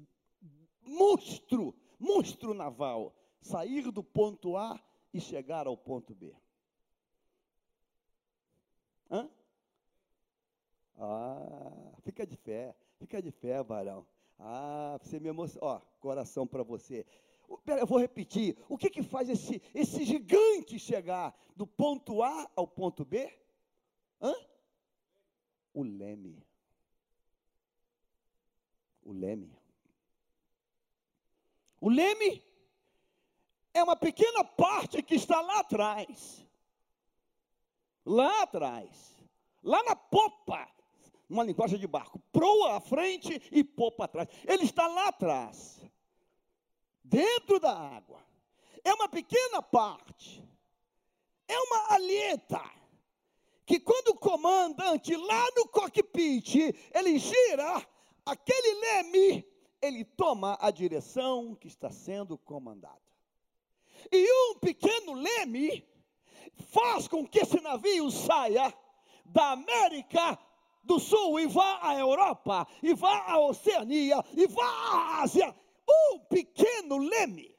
monstro, 0.82 1.74
monstro 1.98 2.53
naval 2.53 3.15
sair 3.41 3.89
do 3.91 4.03
ponto 4.03 4.58
A 4.58 4.79
e 5.13 5.20
chegar 5.20 5.65
ao 5.67 5.77
ponto 5.77 6.13
B? 6.13 6.36
Hã? 9.10 9.29
Ah, 10.98 11.94
fica 12.05 12.25
de 12.25 12.38
fé, 12.38 12.74
fica 12.97 13.21
de 13.21 13.31
fé, 13.31 13.62
varão. 13.62 14.07
Ah, 14.39 14.97
você 15.01 15.19
me 15.19 15.27
emocionou. 15.27 15.69
Ó, 15.69 15.79
coração 16.00 16.47
para 16.47 16.63
você. 16.63 17.05
Pera, 17.65 17.81
eu 17.81 17.88
vou 17.88 18.00
repetir. 18.00 18.57
O 18.69 18.77
que 18.77 18.89
que 18.89 19.03
faz 19.03 19.27
esse, 19.29 19.62
esse 19.74 20.05
gigante 20.05 20.79
chegar 20.79 21.38
do 21.55 21.67
ponto 21.67 22.24
A 22.24 22.50
ao 22.55 22.67
ponto 22.67 23.03
B? 23.03 23.29
Hã? 24.21 24.33
O 25.74 25.83
leme. 25.83 26.41
O 29.03 29.12
leme. 29.12 29.53
O 31.81 31.89
leme 31.89 32.43
é 33.74 33.83
uma 33.83 33.95
pequena 33.95 34.43
parte 34.43 35.03
que 35.03 35.15
está 35.15 35.41
lá 35.41 35.59
atrás 35.59 36.45
lá 38.05 38.43
atrás, 38.43 39.15
lá 39.63 39.83
na 39.83 39.95
popa, 39.95 40.67
uma 41.29 41.44
linguagem 41.44 41.79
de 41.79 41.88
barco, 41.88 42.20
proa 42.32 42.77
à 42.77 42.79
frente 42.79 43.41
e 43.51 43.63
popa 43.63 44.05
atrás. 44.05 44.29
Ele 44.48 44.63
está 44.63 44.88
lá 44.88 45.08
atrás, 45.08 45.82
dentro 47.03 47.60
da 47.60 47.77
água. 47.77 48.24
É 48.84 48.94
uma 48.94 49.10
pequena 49.10 49.62
parte, 49.62 50.44
é 51.48 51.60
uma 51.60 51.94
alheta, 51.94 52.62
que 53.65 53.79
quando 53.79 54.10
o 54.10 54.17
comandante 54.17 55.15
lá 55.15 55.48
no 55.55 55.67
cockpit, 55.67 56.55
ele 56.94 57.17
gira 57.17 57.88
aquele 58.24 58.79
leme, 58.79 59.46
ele 59.82 60.05
toma 60.05 60.58
a 60.62 60.70
direção 60.70 61.55
que 61.55 61.67
está 61.67 61.89
sendo 61.89 62.38
comandada. 62.38 63.01
E 64.12 64.51
um 64.51 64.60
pequeno 64.60 65.13
leme 65.13 65.84
faz 66.67 67.08
com 67.08 67.27
que 67.27 67.39
esse 67.39 67.60
navio 67.60 68.12
saia 68.12 68.72
da 69.25 69.51
América 69.51 70.38
do 70.85 70.99
Sul 70.99 71.39
e 71.39 71.47
vá 71.47 71.79
à 71.81 71.99
Europa, 71.99 72.67
e 72.81 72.93
vá 72.93 73.31
à 73.31 73.39
Oceania, 73.39 74.23
e 74.35 74.47
vá 74.47 74.63
à 74.63 75.21
Ásia. 75.23 75.53
Um 75.87 76.19
pequeno 76.19 76.97
leme. 76.97 77.55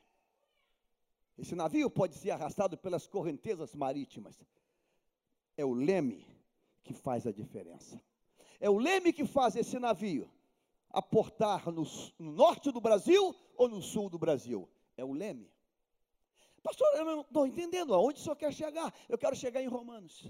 Esse 1.36 1.54
navio 1.54 1.90
pode 1.90 2.14
ser 2.14 2.30
arrastado 2.30 2.78
pelas 2.78 3.06
correntezas 3.06 3.74
marítimas. 3.74 4.42
É 5.56 5.64
o 5.64 5.74
leme 5.74 6.26
que 6.82 6.94
faz 6.94 7.26
a 7.26 7.32
diferença. 7.32 8.00
É 8.58 8.70
o 8.70 8.78
leme 8.78 9.12
que 9.12 9.26
faz 9.26 9.54
esse 9.54 9.78
navio 9.78 10.30
aportar 10.88 11.70
no, 11.70 11.84
no 12.18 12.32
norte 12.32 12.72
do 12.72 12.80
Brasil 12.80 13.34
ou 13.56 13.68
no 13.68 13.82
sul 13.82 14.08
do 14.08 14.18
Brasil? 14.18 14.68
É 14.96 15.04
o 15.04 15.12
leme. 15.12 15.50
Pastor, 16.62 16.88
eu 16.94 17.04
não 17.04 17.20
estou 17.20 17.46
entendendo 17.46 17.94
aonde 17.94 18.18
o 18.18 18.22
senhor 18.22 18.36
quer 18.36 18.52
chegar. 18.52 18.92
Eu 19.08 19.18
quero 19.18 19.36
chegar 19.36 19.62
em 19.62 19.68
Romanos. 19.68 20.28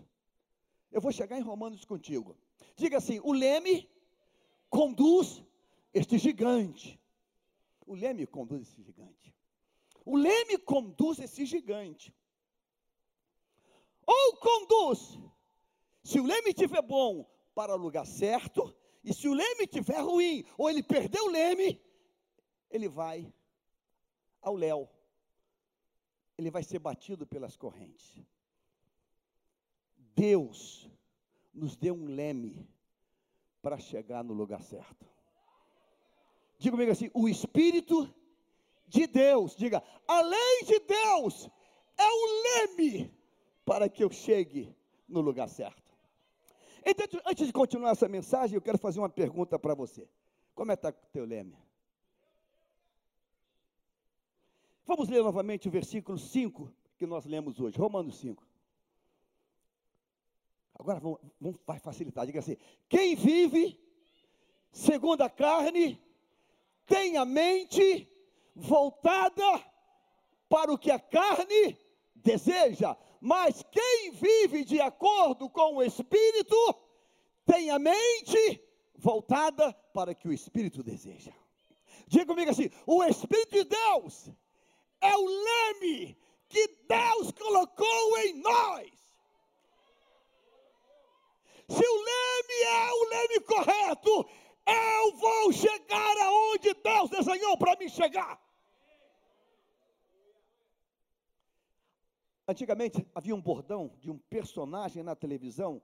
Eu 0.91 1.01
vou 1.01 1.13
chegar 1.13 1.39
em 1.39 1.43
Romanos 1.43 1.85
contigo. 1.85 2.37
Diga 2.77 2.99
assim: 2.99 3.21
o 3.23 3.33
leme 3.33 3.89
conduz 4.69 5.43
este 5.93 6.19
gigante. 6.19 7.01
O 7.87 7.95
leme 7.95 8.27
conduz 8.27 8.63
esse 8.63 8.83
gigante. 8.83 9.35
O 10.05 10.17
leme 10.17 10.59
conduz 10.59 11.19
esse 11.19 11.45
gigante. 11.45 12.15
Ou 14.07 14.37
conduz, 14.37 15.19
se 16.03 16.21
o 16.21 16.25
leme 16.25 16.51
estiver 16.51 16.83
bom, 16.83 17.29
para 17.55 17.75
o 17.75 17.79
lugar 17.79 18.07
certo, 18.07 18.77
e 19.03 19.15
se 19.15 19.27
o 19.27 19.33
leme 19.33 19.65
estiver 19.65 20.01
ruim, 20.01 20.45
ou 20.59 20.69
ele 20.69 20.83
perdeu 20.83 21.25
o 21.25 21.31
leme, 21.31 21.81
ele 22.71 22.89
vai 22.89 23.33
ao 24.43 24.55
léu. 24.55 24.89
Ele 26.37 26.51
vai 26.51 26.63
ser 26.63 26.79
batido 26.79 27.27
pelas 27.27 27.57
correntes. 27.57 28.23
Deus 30.17 30.91
nos 31.53 31.77
deu 31.77 31.95
um 31.95 32.07
leme 32.07 32.67
para 33.61 33.79
chegar 33.79 34.25
no 34.25 34.33
lugar 34.33 34.63
certo. 34.63 35.07
Diga 36.59 36.73
comigo 36.73 36.91
assim: 36.91 37.11
o 37.13 37.29
Espírito 37.29 38.13
de 38.89 39.07
Deus, 39.07 39.55
diga, 39.55 39.83
a 40.09 40.21
lei 40.23 40.63
de 40.65 40.81
Deus 40.81 41.51
é 41.99 42.09
o 42.09 42.43
leme 42.43 43.13
para 43.65 43.89
que 43.89 44.03
eu 44.03 44.11
chegue 44.11 44.75
no 45.07 45.21
lugar 45.21 45.49
certo. 45.49 45.95
Então, 46.85 47.21
antes 47.27 47.47
de 47.47 47.53
continuar 47.53 47.91
essa 47.91 48.09
mensagem, 48.09 48.55
eu 48.55 48.63
quero 48.63 48.79
fazer 48.79 49.01
uma 49.01 49.09
pergunta 49.09 49.59
para 49.59 49.75
você. 49.75 50.09
Como 50.55 50.73
é 50.73 50.77
que 50.77 50.87
está 50.87 50.97
o 50.97 51.13
teu 51.13 51.25
leme? 51.25 51.59
Vamos 54.87 55.09
ler 55.09 55.23
novamente 55.23 55.67
o 55.67 55.71
versículo 55.71 56.17
5 56.17 56.73
que 56.97 57.05
nós 57.05 57.27
lemos 57.27 57.61
hoje, 57.61 57.77
Romanos 57.77 58.19
5. 58.21 58.43
Agora 60.79 61.01
vamos, 61.01 61.21
vamos, 61.41 61.61
vai 61.67 61.79
facilitar, 61.79 62.27
diga 62.27 62.41
assim: 62.41 62.57
quem 62.89 63.17
vive 63.17 63.81
segundo 64.73 65.23
a 65.23 65.31
carne 65.31 66.01
tem 66.87 67.17
a 67.17 67.25
mente 67.25 68.09
voltada 68.55 69.65
para 70.49 70.73
o 70.73 70.79
que 70.79 70.91
a 70.91 70.99
carne 70.99 71.79
deseja, 72.15 72.97
mas 73.21 73.65
quem 73.71 74.13
vive 74.13 74.65
de 74.65 74.81
acordo 74.81 75.49
com 75.49 75.77
o 75.77 75.83
Espírito 75.83 76.57
tem 77.45 77.71
a 77.71 77.79
mente 77.79 78.63
voltada 78.97 79.73
para 79.95 80.13
o 80.13 80.15
que 80.15 80.29
o 80.29 80.33
Espírito 80.33 80.83
deseja. 80.83 81.33
Diga 82.07 82.27
comigo 82.27 82.51
assim: 82.51 82.71
o 82.87 83.03
Espírito 83.05 83.53
de 83.53 83.65
Deus 83.65 84.31
é 85.01 85.17
o 85.17 85.27
leme 85.27 86.17
que 86.49 86.69
Deus 86.89 87.33
colocou 87.33 88.19
em 88.19 88.35
nós. 88.35 89.06
Se 91.69 91.85
o 91.85 91.97
leme 92.03 92.63
é 92.65 92.93
o 92.93 93.09
leme 93.09 93.41
correto, 93.41 94.29
eu 94.67 95.17
vou 95.17 95.53
chegar 95.53 96.17
aonde 96.19 96.75
Deus 96.75 97.11
desenhou 97.11 97.57
para 97.59 97.77
mim 97.77 97.89
chegar. 97.89 98.41
Antigamente 102.49 103.05
havia 103.15 103.35
um 103.35 103.43
bordão 103.43 103.93
de 103.99 104.11
um 104.11 104.19
personagem 104.19 105.03
na 105.03 105.17
televisão 105.17 105.83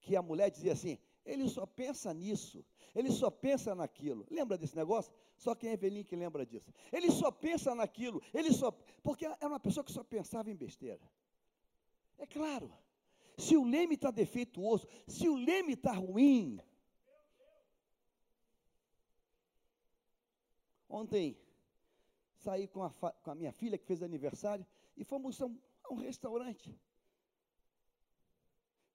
que 0.00 0.16
a 0.16 0.22
mulher 0.22 0.50
dizia 0.50 0.72
assim: 0.72 0.98
ele 1.24 1.48
só 1.48 1.66
pensa 1.66 2.12
nisso, 2.14 2.64
ele 2.94 3.10
só 3.10 3.30
pensa 3.30 3.74
naquilo. 3.74 4.26
Lembra 4.30 4.56
desse 4.56 4.74
negócio? 4.74 5.12
Só 5.36 5.54
quem 5.54 5.70
é 5.70 5.76
velhinho 5.76 6.04
que 6.04 6.16
lembra 6.16 6.46
disso. 6.46 6.72
Ele 6.90 7.10
só 7.10 7.30
pensa 7.30 7.74
naquilo, 7.74 8.22
ele 8.32 8.52
só. 8.52 8.70
Porque 9.02 9.26
era 9.26 9.48
uma 9.48 9.60
pessoa 9.60 9.84
que 9.84 9.92
só 9.92 10.02
pensava 10.02 10.50
em 10.50 10.56
besteira. 10.56 11.00
É 12.18 12.26
claro, 12.26 12.72
se 13.36 13.56
o 13.56 13.64
leme 13.64 13.94
está 13.94 14.10
defeituoso, 14.10 14.86
se 15.06 15.28
o 15.28 15.36
leme 15.36 15.74
está 15.74 15.92
ruim. 15.92 16.60
Ontem 20.88 21.36
saí 22.36 22.68
com 22.68 22.82
a, 22.82 22.90
com 22.90 23.30
a 23.30 23.34
minha 23.34 23.52
filha 23.52 23.78
que 23.78 23.86
fez 23.86 24.02
aniversário 24.02 24.66
e 24.96 25.04
fomos 25.04 25.40
a 25.40 25.46
um, 25.46 25.58
a 25.84 25.92
um 25.94 25.96
restaurante. 25.96 26.78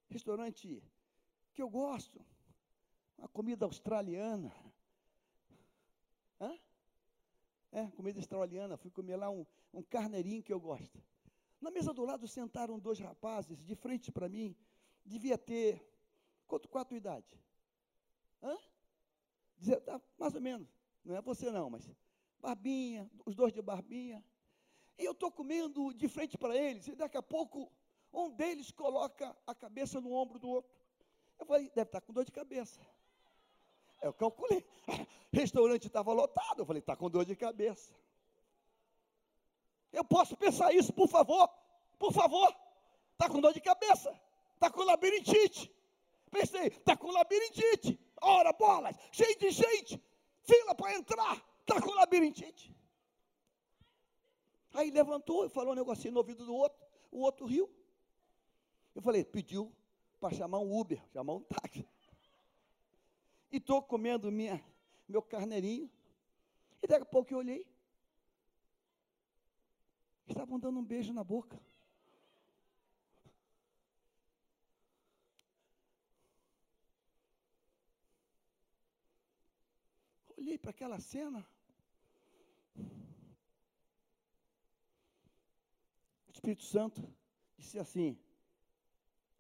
Restaurante 0.09 0.83
que 1.53 1.61
eu 1.61 1.69
gosto. 1.69 2.23
Uma 3.17 3.27
comida 3.27 3.65
australiana. 3.65 4.53
Hã? 6.39 6.55
É, 7.71 7.87
comida 7.87 8.19
australiana. 8.19 8.77
Fui 8.77 8.91
comer 8.91 9.15
lá 9.15 9.29
um, 9.29 9.45
um 9.73 9.81
carneirinho 9.81 10.43
que 10.43 10.53
eu 10.53 10.59
gosto. 10.59 11.01
Na 11.59 11.71
mesa 11.71 11.93
do 11.93 12.05
lado 12.05 12.27
sentaram 12.27 12.79
dois 12.79 12.99
rapazes, 12.99 13.63
de 13.63 13.75
frente 13.75 14.11
para 14.11 14.29
mim. 14.29 14.55
Devia 15.05 15.37
ter. 15.37 15.83
Quanto, 16.45 16.67
tua 16.67 16.97
idade? 16.97 17.37
Hã? 18.41 18.57
Dizer, 19.57 19.81
tá, 19.81 19.99
mais 20.17 20.35
ou 20.35 20.41
menos. 20.41 20.67
Não 21.03 21.15
é 21.15 21.21
você 21.21 21.51
não, 21.51 21.69
mas. 21.69 21.89
Barbinha, 22.39 23.09
os 23.25 23.35
dois 23.35 23.51
de 23.51 23.61
barbinha. 23.61 24.23
E 24.97 25.05
eu 25.05 25.11
estou 25.11 25.31
comendo 25.31 25.93
de 25.93 26.07
frente 26.07 26.37
para 26.37 26.55
eles, 26.55 26.87
e 26.87 26.95
daqui 26.95 27.17
a 27.17 27.23
pouco 27.23 27.71
um 28.13 28.29
deles 28.31 28.71
coloca 28.71 29.35
a 29.45 29.53
cabeça 29.53 29.99
no 30.01 30.11
ombro 30.11 30.39
do 30.39 30.49
outro. 30.49 30.71
Eu 31.39 31.45
falei, 31.45 31.69
deve 31.69 31.89
estar 31.89 32.01
tá 32.01 32.01
com 32.01 32.13
dor 32.13 32.25
de 32.25 32.31
cabeça. 32.31 32.79
Eu 34.01 34.13
calculei. 34.13 34.65
Restaurante 35.31 35.87
estava 35.87 36.13
lotado. 36.13 36.61
Eu 36.61 36.65
falei, 36.65 36.79
está 36.79 36.95
com 36.95 37.09
dor 37.09 37.25
de 37.25 37.35
cabeça. 37.35 37.93
Eu 39.97 40.05
posso 40.05 40.37
pensar 40.37 40.71
isso, 40.75 40.93
por 40.93 41.07
favor? 41.07 41.49
Por 41.97 42.13
favor. 42.13 42.55
Está 43.13 43.27
com 43.27 43.41
dor 43.41 43.51
de 43.51 43.59
cabeça. 43.59 44.15
Está 44.53 44.69
com 44.69 44.83
labirintite. 44.83 45.73
Pensei, 46.29 46.67
está 46.67 46.95
com 46.95 47.09
labirintite. 47.09 47.99
Ora, 48.21 48.53
bolas, 48.53 48.95
cheio 49.11 49.35
de 49.39 49.49
gente. 49.49 49.99
Fila 50.43 50.75
para 50.75 50.93
entrar. 50.93 51.43
Está 51.61 51.81
com 51.81 51.95
labirintite. 51.95 52.75
Aí 54.75 54.91
levantou 54.91 55.47
e 55.47 55.49
falou 55.49 55.71
um 55.71 55.75
negocinho 55.75 56.13
no 56.13 56.19
ouvido 56.19 56.45
do 56.45 56.53
outro. 56.53 56.79
O 57.11 57.21
outro 57.21 57.47
riu. 57.47 57.67
Eu 58.93 59.01
falei, 59.01 59.25
pediu 59.25 59.73
para 60.19 60.35
chamar 60.35 60.59
um 60.59 60.79
Uber, 60.79 61.01
chamar 61.11 61.33
um 61.33 61.41
táxi. 61.41 61.87
E 63.51 63.57
estou 63.57 63.81
comendo 63.81 64.31
minha, 64.31 64.63
meu 65.09 65.23
carneirinho. 65.23 65.89
E 66.83 66.87
daqui 66.87 67.01
a 67.01 67.05
pouco 67.05 67.33
eu 67.33 67.39
olhei. 67.39 67.65
Estavam 70.27 70.59
dando 70.59 70.79
um 70.79 70.83
beijo 70.83 71.13
na 71.13 71.23
boca. 71.23 71.59
Olhei 80.37 80.57
para 80.57 80.71
aquela 80.71 80.99
cena. 80.99 81.47
O 86.27 86.31
Espírito 86.31 86.63
Santo 86.63 87.01
disse 87.57 87.79
assim: 87.79 88.17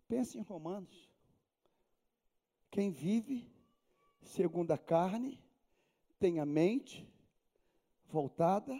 pense 0.07 0.37
em 0.37 0.41
Romanos. 0.41 1.09
Quem 2.71 2.91
vive 2.91 3.49
segundo 4.21 4.71
a 4.71 4.77
carne 4.77 5.41
tem 6.19 6.39
a 6.39 6.45
mente 6.45 7.07
voltada 8.07 8.79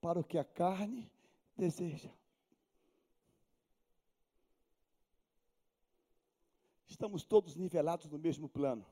para 0.00 0.18
o 0.20 0.24
que 0.24 0.38
a 0.38 0.44
carne 0.44 1.10
deseja. 1.56 2.10
Estamos 6.86 7.24
todos 7.24 7.56
nivelados 7.56 8.10
no 8.10 8.18
mesmo 8.18 8.48
plano. 8.48 8.86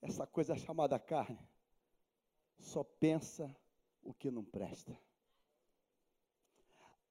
Essa 0.00 0.26
coisa 0.26 0.56
chamada 0.56 0.98
carne 0.98 1.38
só 2.58 2.82
pensa 2.82 3.54
o 4.02 4.12
que 4.14 4.30
não 4.30 4.44
presta. 4.44 4.98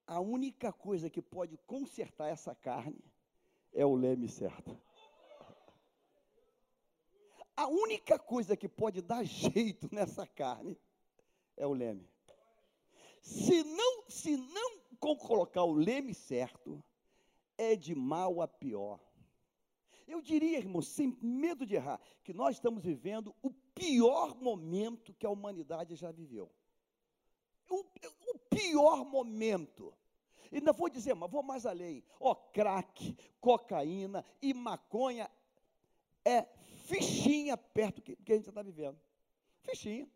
A 0.06 0.20
única 0.20 0.72
coisa 0.72 1.10
que 1.10 1.22
pode 1.22 1.58
consertar 1.60 2.30
essa 2.30 2.56
carne 2.56 3.04
é 3.74 3.86
o 3.86 3.94
leme 3.94 4.28
certo. 4.30 4.80
A 7.56 7.68
única 7.68 8.18
coisa 8.18 8.56
que 8.56 8.70
pode 8.70 9.02
dar 9.02 9.24
jeito 9.26 9.90
nessa 9.94 10.26
carne 10.26 10.80
é 11.56 11.66
o 11.66 11.74
leme. 11.74 12.08
Se 13.22 13.64
não, 13.64 14.10
se 14.10 14.38
não 14.38 14.78
colocar 15.00 15.64
o 15.64 15.74
leme 15.74 16.14
certo, 16.14 16.84
é 17.58 17.76
de 17.76 17.96
mal 17.96 18.42
a 18.42 18.48
pior. 18.48 19.00
Eu 20.08 20.22
diria, 20.22 20.58
irmão, 20.58 20.82
sem 20.82 21.18
medo 21.22 21.66
de 21.66 21.76
errar, 21.76 22.00
que 22.24 22.34
nós 22.34 22.56
estamos 22.56 22.84
vivendo 22.84 23.36
o 23.42 23.52
pior 23.52 24.36
momento 24.42 25.14
que 25.14 25.26
a 25.26 25.30
humanidade 25.30 25.96
já 25.96 26.12
viveu. 26.12 26.50
O, 27.70 27.84
o 28.32 28.40
pior 28.50 29.04
momento. 29.04 29.94
E 30.50 30.58
ainda 30.58 30.72
vou 30.72 30.90
dizer, 30.90 31.14
mas 31.14 31.30
vou 31.30 31.44
mais 31.44 31.66
além. 31.66 32.06
Ó, 32.20 32.34
crack, 32.34 33.18
cocaína 33.42 34.24
e 34.42 34.54
maconha 34.54 35.30
é 36.24 36.44
fichinha 36.86 37.58
perto 37.58 37.98
do 37.98 38.02
que, 38.02 38.16
do 38.16 38.24
que 38.24 38.32
a 38.32 38.36
gente 38.38 38.48
está 38.48 38.62
vivendo. 38.62 38.98
Fichinha, 39.62 40.10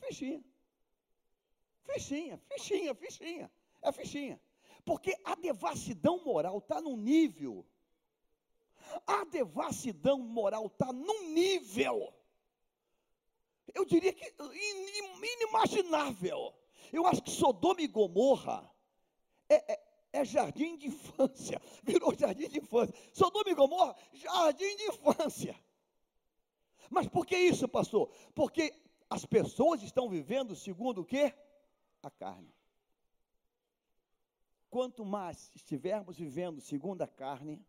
fichinha. 0.00 0.44
Fichinha, 1.92 2.38
fichinha, 2.48 2.94
fichinha. 2.94 3.50
É 3.82 3.92
fichinha. 3.92 4.40
Porque 4.84 5.16
a 5.24 5.34
devassidão 5.34 6.22
moral 6.24 6.58
está 6.58 6.80
num 6.80 6.96
nível. 6.96 7.66
A 9.06 9.24
devassidão 9.24 10.18
moral 10.18 10.66
está 10.66 10.92
num 10.92 11.30
nível. 11.32 12.12
Eu 13.74 13.84
diria 13.84 14.12
que 14.12 14.32
inimaginável. 15.22 16.54
Eu 16.92 17.06
acho 17.06 17.22
que 17.22 17.30
Sodoma 17.30 17.80
e 17.82 17.86
Gomorra 17.86 18.68
é, 19.48 19.72
é, 19.72 19.80
é 20.12 20.24
jardim 20.24 20.76
de 20.76 20.88
infância. 20.88 21.60
Virou 21.82 22.14
jardim 22.14 22.48
de 22.48 22.58
infância. 22.58 22.94
Sodoma 23.12 23.50
e 23.50 23.54
Gomorra, 23.54 23.96
jardim 24.12 24.76
de 24.76 24.84
infância. 24.84 25.58
Mas 26.88 27.06
por 27.06 27.24
que 27.24 27.36
isso, 27.36 27.68
pastor? 27.68 28.10
Porque 28.34 28.74
as 29.08 29.24
pessoas 29.24 29.82
estão 29.82 30.08
vivendo 30.08 30.56
segundo 30.56 31.02
o 31.02 31.04
quê? 31.04 31.32
A 32.02 32.10
carne. 32.10 32.54
Quanto 34.70 35.04
mais 35.04 35.50
estivermos 35.54 36.16
vivendo 36.16 36.60
segundo 36.60 37.02
a 37.02 37.08
carne, 37.08 37.60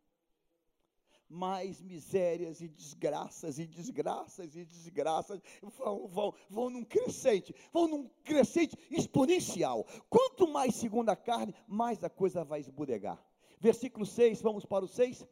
mais 1.32 1.82
misérias 1.82 2.62
e 2.62 2.68
desgraças 2.68 3.58
e 3.58 3.66
desgraças 3.66 4.56
e 4.56 4.66
desgraças 4.66 5.42
vão, 5.62 6.08
vão, 6.08 6.36
vão 6.50 6.70
num 6.70 6.84
crescente, 6.84 7.56
vão 7.72 7.88
num 7.88 8.10
crescente 8.24 8.78
exponencial. 8.92 9.86
Quanto 10.10 10.48
mais 10.48 10.76
segundo 10.76 11.10
a 11.10 11.16
carne, 11.16 11.56
mais 11.68 12.04
a 12.04 12.10
coisa 12.10 12.44
vai 12.44 12.60
esburegar. 12.60 13.24
Versículo 13.60 14.06
6, 14.06 14.42
vamos 14.42 14.66
para 14.66 14.84
o 14.84 14.88
6. 14.88 15.26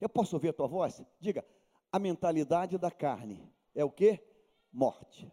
Eu 0.00 0.08
posso 0.08 0.36
ouvir 0.36 0.50
a 0.50 0.52
tua 0.52 0.66
voz? 0.66 1.02
Diga, 1.18 1.44
a 1.90 1.98
mentalidade 1.98 2.78
da 2.78 2.90
carne 2.90 3.50
é 3.74 3.84
o 3.84 3.90
que? 3.90 4.22
Morte. 4.72 5.30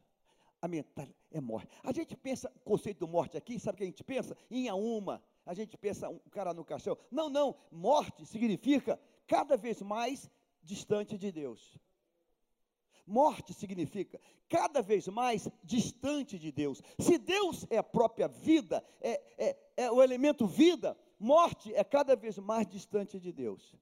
Mentalidade 0.68 1.18
é 1.32 1.42
morte. 1.42 1.70
A 1.84 1.92
gente 1.92 2.16
pensa, 2.16 2.52
o 2.56 2.60
conceito 2.60 3.06
de 3.06 3.12
morte 3.12 3.38
aqui, 3.38 3.60
sabe 3.60 3.76
o 3.76 3.78
que 3.78 3.84
a 3.84 3.88
gente 3.88 4.04
pensa? 4.04 4.36
Em 4.50 4.68
a 4.68 4.76
uma. 4.76 5.22
A 5.46 5.54
gente 5.54 5.78
pensa 5.78 6.10
um 6.10 6.20
cara 6.30 6.54
no 6.54 6.66
caixão. 6.66 6.98
Não, 7.12 7.30
não. 7.30 7.56
Morte 7.72 8.26
significa 8.26 9.00
cada 9.26 9.58
vez 9.58 9.82
mais 9.82 10.30
distante 10.64 11.18
de 11.18 11.32
Deus. 11.32 11.78
Morte 13.06 13.54
significa 13.54 14.20
cada 14.50 14.82
vez 14.82 15.08
mais 15.08 15.48
distante 15.64 16.38
de 16.38 16.52
Deus. 16.52 16.82
Se 17.00 17.18
Deus 17.18 17.66
é 17.70 17.78
a 17.78 17.84
própria 17.84 18.28
vida, 18.28 18.84
é, 19.00 19.22
é, 19.38 19.58
é 19.78 19.92
o 19.92 20.02
elemento 20.02 20.46
vida, 20.46 20.98
morte 21.18 21.74
é 21.74 21.84
cada 21.84 22.16
vez 22.16 22.38
mais 22.38 22.68
distante 22.68 23.20
de 23.20 23.32
Deus. 23.32 23.76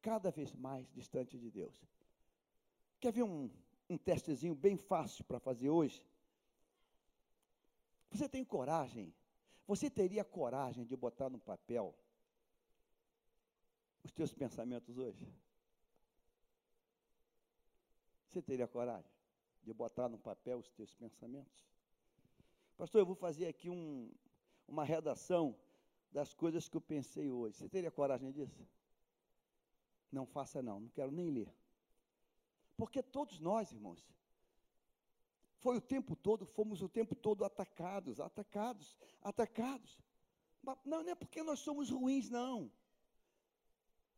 Cada 0.00 0.30
vez 0.30 0.54
mais 0.54 0.88
distante 0.92 1.38
de 1.38 1.50
Deus. 1.50 1.74
Quer 3.00 3.12
ver 3.12 3.24
um, 3.24 3.50
um 3.88 3.96
testezinho 3.96 4.54
bem 4.54 4.76
fácil 4.76 5.24
para 5.24 5.38
fazer 5.38 5.70
hoje? 5.70 6.04
Você 8.10 8.28
tem 8.28 8.44
coragem? 8.44 9.14
Você 9.66 9.90
teria 9.90 10.24
coragem 10.24 10.84
de 10.84 10.96
botar 10.96 11.28
no 11.28 11.38
papel 11.38 11.94
os 14.02 14.12
teus 14.12 14.32
pensamentos 14.32 14.96
hoje? 14.96 15.26
Você 18.28 18.40
teria 18.42 18.68
coragem 18.68 19.10
de 19.62 19.72
botar 19.72 20.08
no 20.08 20.18
papel 20.18 20.58
os 20.58 20.70
teus 20.70 20.94
pensamentos? 20.94 21.66
Pastor, 22.76 23.00
eu 23.00 23.06
vou 23.06 23.14
fazer 23.14 23.46
aqui 23.48 23.70
um, 23.70 24.12
uma 24.68 24.84
redação 24.84 25.56
das 26.12 26.32
coisas 26.32 26.68
que 26.68 26.76
eu 26.76 26.80
pensei 26.80 27.30
hoje. 27.30 27.56
Você 27.56 27.68
teria 27.68 27.90
coragem 27.90 28.30
disso? 28.30 28.66
Não 30.12 30.26
faça 30.26 30.62
não, 30.62 30.80
não 30.80 30.88
quero 30.90 31.10
nem 31.10 31.30
ler. 31.30 31.52
Porque 32.76 33.02
todos 33.02 33.40
nós, 33.40 33.72
irmãos, 33.72 34.06
foi 35.58 35.76
o 35.76 35.80
tempo 35.80 36.14
todo, 36.14 36.46
fomos 36.46 36.82
o 36.82 36.88
tempo 36.88 37.14
todo 37.14 37.44
atacados, 37.44 38.20
atacados, 38.20 38.96
atacados. 39.22 39.98
Mas 40.62 40.78
não, 40.84 41.02
não 41.02 41.10
é 41.10 41.14
porque 41.14 41.42
nós 41.42 41.60
somos 41.60 41.90
ruins, 41.90 42.28
não. 42.28 42.70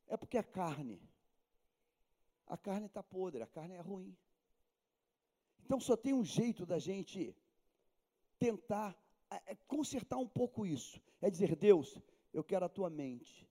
É 0.08 0.16
porque 0.16 0.38
a 0.38 0.42
carne, 0.42 1.00
a 2.46 2.56
carne 2.56 2.86
está 2.86 3.02
podre, 3.02 3.42
a 3.42 3.46
carne 3.46 3.74
é 3.74 3.80
ruim. 3.80 4.16
Então 5.64 5.78
só 5.78 5.96
tem 5.96 6.14
um 6.14 6.24
jeito 6.24 6.64
da 6.64 6.78
gente 6.78 7.36
tentar 8.38 8.96
é, 9.30 9.54
consertar 9.66 10.16
um 10.16 10.28
pouco 10.28 10.66
isso. 10.66 11.00
É 11.20 11.30
dizer, 11.30 11.54
Deus, 11.54 12.00
eu 12.32 12.42
quero 12.42 12.64
a 12.64 12.68
tua 12.68 12.88
mente. 12.88 13.48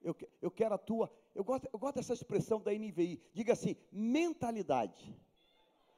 Eu, 0.00 0.16
eu 0.40 0.50
quero 0.50 0.74
a 0.74 0.78
tua. 0.78 1.12
Eu 1.34 1.44
gosto, 1.44 1.68
eu 1.72 1.78
gosto 1.78 1.96
dessa 1.96 2.12
expressão 2.12 2.60
da 2.60 2.72
NVI. 2.72 3.20
Diga 3.32 3.52
assim: 3.52 3.76
mentalidade. 3.92 5.16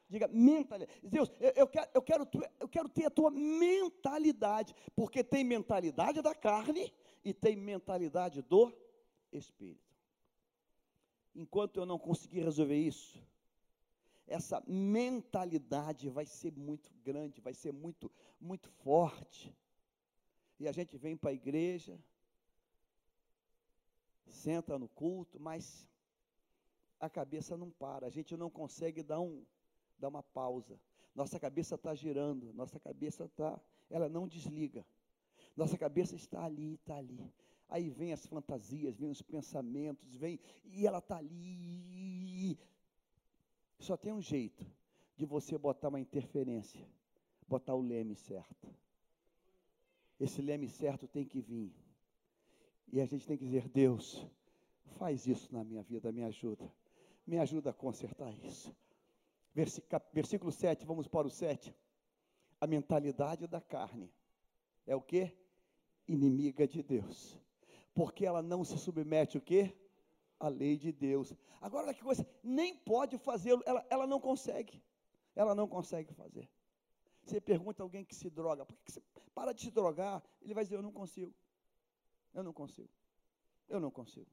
Diga, 0.09 0.27
mentalidade. 0.27 0.99
Deus, 1.01 1.31
eu, 1.39 1.51
eu, 1.55 1.67
quero, 1.67 1.89
eu, 1.93 2.01
quero, 2.01 2.27
eu 2.59 2.67
quero 2.67 2.89
ter 2.89 3.05
a 3.05 3.09
tua 3.09 3.31
mentalidade. 3.31 4.75
Porque 4.95 5.23
tem 5.23 5.43
mentalidade 5.43 6.21
da 6.21 6.35
carne 6.35 6.93
e 7.23 7.33
tem 7.33 7.55
mentalidade 7.55 8.41
do 8.41 8.71
espírito. 9.31 9.81
Enquanto 11.35 11.77
eu 11.77 11.85
não 11.85 11.97
conseguir 11.97 12.41
resolver 12.41 12.77
isso, 12.77 13.19
essa 14.27 14.63
mentalidade 14.67 16.09
vai 16.09 16.25
ser 16.25 16.53
muito 16.55 16.91
grande, 17.03 17.41
vai 17.41 17.53
ser 17.53 17.73
muito, 17.73 18.11
muito 18.39 18.69
forte. 18.69 19.55
E 20.59 20.67
a 20.67 20.71
gente 20.71 20.95
vem 20.97 21.17
para 21.17 21.31
a 21.31 21.33
igreja, 21.33 21.99
senta 24.27 24.77
no 24.77 24.87
culto, 24.87 25.39
mas 25.39 25.87
a 26.99 27.09
cabeça 27.09 27.57
não 27.57 27.69
para, 27.69 28.07
a 28.07 28.09
gente 28.09 28.35
não 28.37 28.49
consegue 28.49 29.03
dar, 29.03 29.19
um, 29.19 29.43
dar 29.99 30.07
uma 30.07 30.23
pausa. 30.23 30.79
Nossa 31.13 31.39
cabeça 31.39 31.75
está 31.75 31.93
girando, 31.93 32.53
nossa 32.53 32.79
cabeça 32.79 33.25
está, 33.25 33.59
ela 33.89 34.09
não 34.09 34.27
desliga. 34.27 34.85
Nossa 35.55 35.77
cabeça 35.77 36.15
está 36.15 36.43
ali, 36.43 36.75
está 36.75 36.97
ali. 36.97 37.31
Aí 37.69 37.89
vem 37.89 38.13
as 38.13 38.25
fantasias, 38.25 38.97
vem 38.97 39.09
os 39.09 39.21
pensamentos, 39.21 40.15
vem, 40.15 40.39
e 40.65 40.87
ela 40.87 40.99
está 40.99 41.17
ali. 41.17 42.57
Só 43.79 43.97
tem 43.97 44.13
um 44.13 44.21
jeito 44.21 44.65
de 45.15 45.25
você 45.25 45.57
botar 45.57 45.89
uma 45.89 45.99
interferência, 45.99 46.87
botar 47.47 47.75
o 47.75 47.81
leme 47.81 48.15
certo. 48.15 48.67
Esse 50.19 50.41
leme 50.41 50.69
certo 50.69 51.07
tem 51.07 51.25
que 51.25 51.41
vir. 51.41 51.73
E 52.91 53.01
a 53.01 53.05
gente 53.05 53.25
tem 53.27 53.37
que 53.37 53.45
dizer: 53.45 53.67
Deus, 53.67 54.25
faz 54.97 55.25
isso 55.27 55.51
na 55.53 55.63
minha 55.63 55.83
vida, 55.83 56.11
me 56.11 56.23
ajuda. 56.23 56.71
Me 57.25 57.39
ajuda 57.39 57.69
a 57.69 57.73
consertar 57.73 58.33
isso. 58.43 58.75
Versículo 60.11 60.51
7, 60.51 60.85
vamos 60.85 61.07
para 61.07 61.27
o 61.27 61.29
7. 61.29 61.73
A 62.59 62.67
mentalidade 62.67 63.47
da 63.47 63.61
carne 63.61 64.11
é 64.85 64.95
o 64.95 65.01
que? 65.01 65.31
Inimiga 66.07 66.67
de 66.67 66.81
Deus. 66.81 67.37
Porque 67.93 68.25
ela 68.25 68.41
não 68.41 68.63
se 68.63 68.77
submete 68.77 69.37
o 69.37 69.41
quê? 69.41 69.73
A 70.39 70.47
lei 70.47 70.77
de 70.77 70.91
Deus. 70.91 71.33
Agora, 71.61 71.85
olha 71.85 71.93
que 71.93 72.03
coisa, 72.03 72.27
nem 72.43 72.75
pode 72.75 73.17
fazê-lo, 73.17 73.61
ela, 73.65 73.85
ela 73.89 74.07
não 74.07 74.19
consegue. 74.19 74.81
Ela 75.35 75.55
não 75.55 75.67
consegue 75.67 76.13
fazer. 76.13 76.49
Você 77.23 77.39
pergunta 77.39 77.81
a 77.81 77.85
alguém 77.85 78.03
que 78.03 78.13
se 78.13 78.29
droga, 78.29 78.65
por 78.65 78.75
que 78.83 78.91
você 78.91 79.01
para 79.33 79.53
de 79.53 79.61
se 79.61 79.71
drogar? 79.71 80.21
Ele 80.41 80.53
vai 80.53 80.63
dizer, 80.63 80.75
eu 80.75 80.81
não 80.81 80.91
consigo. 80.91 81.33
Eu 82.33 82.43
não 82.43 82.53
consigo. 82.53 82.89
Eu 83.69 83.79
não 83.79 83.91
consigo. 83.91 84.29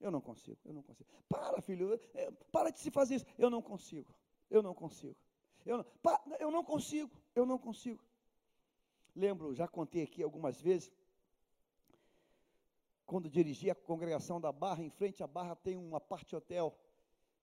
Eu 0.00 0.10
não 0.10 0.20
consigo. 0.20 0.58
Eu 0.64 0.72
não 0.72 0.82
consigo. 0.82 1.08
Para, 1.28 1.60
filho. 1.60 1.98
É, 2.14 2.30
para 2.52 2.70
de 2.70 2.78
se 2.80 2.90
fazer 2.90 3.16
isso. 3.16 3.26
Eu 3.38 3.50
não 3.50 3.62
consigo. 3.62 4.14
Eu 4.50 4.62
não 4.62 4.74
consigo. 4.74 5.16
Eu 5.64 5.78
não, 5.78 5.84
para, 6.02 6.20
eu 6.38 6.50
não 6.50 6.64
consigo. 6.64 7.10
Eu 7.34 7.44
não 7.46 7.58
consigo. 7.58 8.02
Lembro, 9.14 9.54
já 9.54 9.66
contei 9.66 10.02
aqui 10.02 10.22
algumas 10.22 10.60
vezes, 10.60 10.90
quando 13.04 13.28
dirigi 13.28 13.68
a 13.68 13.74
congregação 13.74 14.40
da 14.40 14.52
Barra, 14.52 14.82
em 14.82 14.90
frente 14.90 15.22
à 15.22 15.26
Barra 15.26 15.56
tem 15.56 15.76
uma 15.76 16.00
parte 16.00 16.34
hotel. 16.34 16.78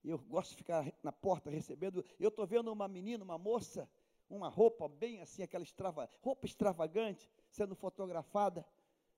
Eu 0.03 0.17
gosto 0.17 0.51
de 0.51 0.57
ficar 0.57 0.91
na 1.03 1.11
porta 1.11 1.49
recebendo. 1.49 2.03
Eu 2.19 2.29
estou 2.29 2.47
vendo 2.47 2.71
uma 2.71 2.87
menina, 2.87 3.23
uma 3.23 3.37
moça, 3.37 3.89
uma 4.29 4.47
roupa 4.47 4.87
bem 4.87 5.19
assim, 5.19 5.43
aquela 5.43 5.63
extrava, 5.63 6.09
roupa 6.21 6.45
extravagante, 6.45 7.29
sendo 7.49 7.75
fotografada. 7.75 8.65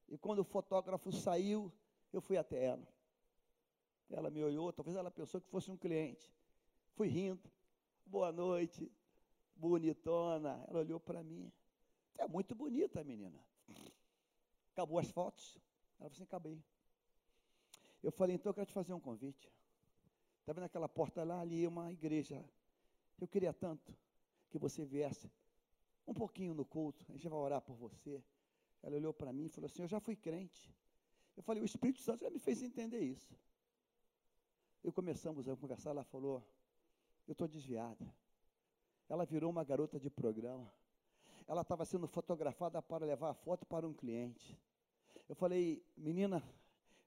E 0.10 0.18
quando 0.18 0.40
o 0.40 0.44
fotógrafo 0.44 1.12
saiu, 1.12 1.72
eu 2.12 2.20
fui 2.20 2.38
até 2.38 2.66
ela. 2.66 2.88
Ela 4.10 4.30
me 4.32 4.44
olhou, 4.44 4.74
talvez 4.74 4.98
ela 4.98 5.12
pensou 5.12 5.40
que 5.40 5.48
fosse 5.48 5.70
um 5.70 5.78
cliente. 5.78 6.34
Fui 6.96 7.08
rindo. 7.08 7.50
Boa 8.06 8.32
noite, 8.32 8.92
bonitona. 9.56 10.66
Ela 10.68 10.80
olhou 10.80 11.00
para 11.00 11.24
mim. 11.24 11.52
É 12.18 12.28
muito 12.28 12.56
bonita, 12.56 13.04
menina. 13.04 13.40
Acabou 14.74 14.98
as 14.98 15.12
fotos? 15.12 15.56
Ela 16.00 16.10
falou 16.10 16.12
assim: 16.12 16.24
acabei. 16.24 16.64
Eu 18.02 18.12
falei: 18.12 18.36
então 18.36 18.50
eu 18.50 18.54
quero 18.54 18.66
te 18.66 18.74
fazer 18.74 18.94
um 18.94 19.00
convite. 19.00 19.52
Está 20.40 20.54
vendo 20.54 20.64
aquela 20.64 20.90
porta 20.90 21.24
lá? 21.24 21.42
Ali 21.42 21.64
é 21.64 21.68
uma 21.68 21.92
igreja. 21.92 22.44
Eu 23.22 23.28
queria 23.28 23.54
tanto 23.54 23.96
que 24.50 24.58
você 24.58 24.84
viesse 24.84 25.32
um 26.08 26.14
pouquinho 26.14 26.56
no 26.56 26.66
culto. 26.66 27.06
A 27.10 27.12
gente 27.12 27.30
vai 27.30 27.38
orar 27.38 27.62
por 27.62 27.76
você. 27.76 28.24
Ela 28.82 28.96
olhou 28.96 29.14
para 29.14 29.34
mim 29.34 29.46
e 29.46 29.50
falou 29.50 29.66
assim: 29.68 29.82
Eu 29.82 29.88
já 29.88 30.00
fui 30.00 30.16
crente. 30.16 30.74
Eu 31.36 31.44
falei: 31.44 31.62
O 31.62 31.66
Espírito 31.66 32.00
Santo 32.02 32.22
já 32.22 32.30
me 32.30 32.40
fez 32.40 32.62
entender 32.62 33.00
isso. 33.00 33.36
E 34.84 34.92
começamos 34.92 35.48
a 35.48 35.56
conversar, 35.56 35.90
ela 35.92 36.04
falou, 36.04 36.44
eu 37.28 37.34
estou 37.34 37.48
desviada. 37.48 38.14
Ela 39.10 39.26
virou 39.26 39.50
uma 39.50 39.64
garota 39.64 40.00
de 40.00 40.10
programa. 40.10 40.72
Ela 41.48 41.62
estava 41.62 41.84
sendo 41.84 42.08
fotografada 42.08 42.82
para 42.82 43.06
levar 43.06 43.32
a 43.32 43.34
foto 43.34 43.66
para 43.66 43.88
um 43.88 43.94
cliente. 43.94 44.58
Eu 45.28 45.36
falei, 45.36 45.84
menina, 45.98 46.44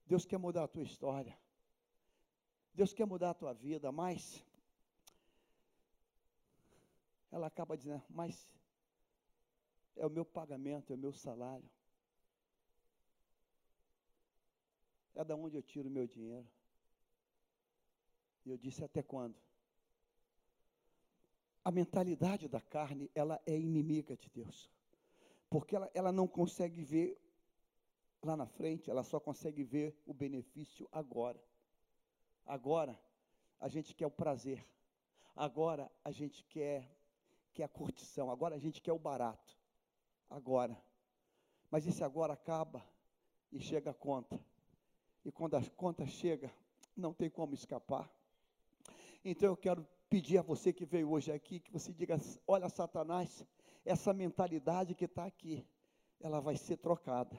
Deus 0.06 0.26
quer 0.26 0.38
mudar 0.38 0.64
a 0.64 0.68
tua 0.68 0.82
história. 0.82 1.38
Deus 2.74 2.92
quer 2.92 3.06
mudar 3.06 3.30
a 3.30 3.34
tua 3.34 3.52
vida, 3.52 3.90
mas 3.90 4.44
ela 7.30 7.46
acaba 7.46 7.76
dizendo, 7.76 8.02
mas 8.10 8.50
é 9.96 10.06
o 10.06 10.10
meu 10.10 10.24
pagamento, 10.24 10.92
é 10.92 10.96
o 10.96 10.98
meu 10.98 11.12
salário. 11.12 11.68
É 15.14 15.24
da 15.24 15.36
onde 15.36 15.56
eu 15.56 15.62
tiro 15.62 15.88
o 15.88 15.92
meu 15.92 16.06
dinheiro. 16.06 16.46
E 18.44 18.50
eu 18.50 18.56
disse, 18.56 18.82
até 18.82 19.02
quando? 19.02 19.36
A 21.64 21.70
mentalidade 21.70 22.48
da 22.48 22.60
carne, 22.60 23.10
ela 23.14 23.40
é 23.46 23.56
inimiga 23.56 24.16
de 24.16 24.28
Deus. 24.30 24.70
Porque 25.48 25.76
ela, 25.76 25.90
ela 25.94 26.10
não 26.10 26.26
consegue 26.26 26.82
ver 26.82 27.20
lá 28.22 28.36
na 28.36 28.46
frente, 28.46 28.90
ela 28.90 29.04
só 29.04 29.20
consegue 29.20 29.62
ver 29.62 29.96
o 30.06 30.14
benefício 30.14 30.88
agora. 30.90 31.40
Agora, 32.46 32.98
a 33.60 33.68
gente 33.68 33.94
quer 33.94 34.06
o 34.06 34.10
prazer. 34.10 34.66
Agora, 35.36 35.90
a 36.04 36.10
gente 36.10 36.42
quer, 36.44 36.90
quer 37.52 37.64
a 37.64 37.68
curtição. 37.68 38.30
Agora, 38.30 38.56
a 38.56 38.58
gente 38.58 38.80
quer 38.80 38.92
o 38.92 38.98
barato. 38.98 39.61
Agora. 40.32 40.76
Mas 41.70 41.86
esse 41.86 42.02
agora 42.02 42.32
acaba 42.32 42.82
e 43.50 43.60
chega 43.60 43.90
a 43.90 43.94
conta. 43.94 44.40
E 45.24 45.30
quando 45.30 45.56
a 45.56 45.62
conta 45.76 46.06
chega, 46.06 46.50
não 46.96 47.12
tem 47.12 47.28
como 47.28 47.54
escapar. 47.54 48.10
Então 49.24 49.48
eu 49.50 49.56
quero 49.56 49.86
pedir 50.08 50.38
a 50.38 50.42
você 50.42 50.72
que 50.72 50.84
veio 50.84 51.10
hoje 51.10 51.30
aqui, 51.30 51.60
que 51.60 51.70
você 51.70 51.92
diga: 51.92 52.18
olha, 52.46 52.68
Satanás, 52.68 53.46
essa 53.84 54.12
mentalidade 54.12 54.94
que 54.94 55.04
está 55.04 55.24
aqui, 55.26 55.66
ela 56.18 56.40
vai 56.40 56.56
ser 56.56 56.78
trocada. 56.78 57.38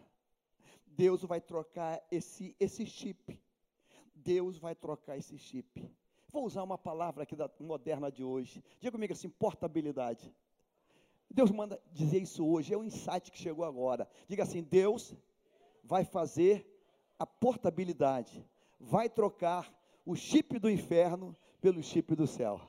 Deus 0.85 1.23
vai 1.23 1.41
trocar 1.41 2.01
esse, 2.11 2.55
esse 2.59 2.85
chip. 2.85 3.39
Deus 4.13 4.57
vai 4.57 4.75
trocar 4.75 5.17
esse 5.17 5.37
chip. 5.37 5.83
Vou 6.29 6.45
usar 6.45 6.63
uma 6.63 6.77
palavra 6.77 7.23
aqui 7.23 7.35
da 7.35 7.49
moderna 7.59 8.11
de 8.11 8.23
hoje. 8.23 8.63
Diga 8.79 8.91
comigo 8.91 9.13
assim: 9.13 9.29
portabilidade. 9.29 10.33
Deus 11.29 11.51
manda 11.51 11.81
dizer 11.91 12.21
isso 12.21 12.45
hoje, 12.45 12.73
é 12.73 12.77
um 12.77 12.83
insight 12.83 13.31
que 13.31 13.37
chegou 13.37 13.65
agora. 13.65 14.07
Diga 14.27 14.43
assim: 14.43 14.61
Deus 14.61 15.15
vai 15.83 16.05
fazer 16.05 16.69
a 17.17 17.25
portabilidade, 17.25 18.45
vai 18.79 19.09
trocar 19.09 19.73
o 20.05 20.15
chip 20.15 20.59
do 20.59 20.69
inferno 20.69 21.35
pelo 21.61 21.81
chip 21.81 22.15
do 22.15 22.27
céu. 22.27 22.61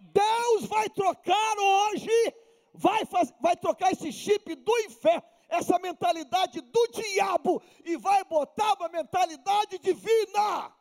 Deus 0.00 0.64
vai 0.66 0.88
trocar 0.88 1.58
hoje, 1.58 2.34
vai, 2.72 3.04
faz, 3.04 3.32
vai 3.40 3.56
trocar 3.56 3.92
esse 3.92 4.10
chip 4.10 4.54
do 4.54 4.78
inferno, 4.78 5.22
essa 5.48 5.78
mentalidade 5.78 6.60
do 6.60 6.86
diabo, 6.88 7.62
e 7.84 7.96
vai 7.96 8.24
botar 8.24 8.74
uma 8.74 8.88
mentalidade 8.88 9.78
divina. 9.78 10.74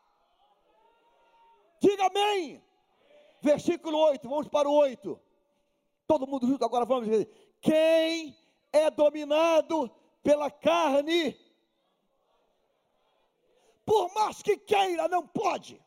Diga 1.81 2.07
amém. 2.07 2.63
Versículo 3.41 3.97
8, 3.97 4.27
vamos 4.27 4.47
para 4.47 4.69
o 4.69 4.73
8. 4.73 5.19
Todo 6.05 6.27
mundo 6.27 6.47
junto 6.47 6.65
agora, 6.65 6.85
vamos 6.85 7.07
quem 7.61 8.35
é 8.71 8.89
dominado 8.89 9.91
pela 10.23 10.49
carne, 10.49 11.37
por 13.85 14.13
mais 14.13 14.41
que 14.41 14.57
queira, 14.57 15.07
não 15.07 15.25
pode, 15.27 15.81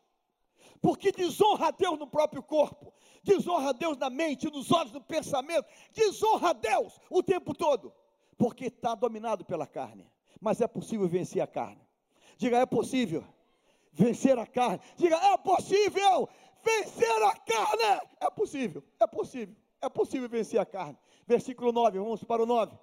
porque 0.81 1.12
desonra 1.12 1.69
a 1.69 1.71
Deus 1.71 1.99
no 1.99 2.07
próprio 2.07 2.43
corpo, 2.43 2.93
desonra 3.23 3.71
a 3.71 3.73
Deus 3.73 3.97
na 3.97 4.11
mente, 4.11 4.51
nos 4.51 4.71
olhos, 4.73 4.93
no 4.93 5.01
pensamento, 5.01 5.67
desonra 5.93 6.51
a 6.51 6.53
Deus 6.53 6.99
o 7.09 7.23
tempo 7.23 7.55
todo, 7.55 7.93
porque 8.37 8.67
está 8.67 8.95
dominado 8.95 9.45
pela 9.45 9.67
carne. 9.67 10.11
Mas 10.41 10.61
é 10.61 10.67
possível 10.67 11.07
vencer 11.07 11.41
a 11.41 11.47
carne. 11.47 11.81
Diga, 12.37 12.59
é 12.59 12.67
possível 12.67 13.25
vencer 13.93 14.37
a 14.38 14.47
carne. 14.47 14.81
Diga, 14.97 15.17
é 15.17 15.37
possível 15.38 16.29
vencer 16.62 17.22
a 17.22 17.37
carne. 17.37 18.09
É 18.20 18.31
possível, 18.31 18.83
é 18.98 19.07
possível, 19.07 19.57
é 19.81 19.88
possível 19.88 20.29
vencer 20.29 20.61
a 20.61 20.66
carne. 20.66 20.98
Versículo 21.27 21.72
9, 21.72 21.98
vamos 21.98 22.25
para 22.25 22.42
o 22.42 22.46
9. 22.46 22.77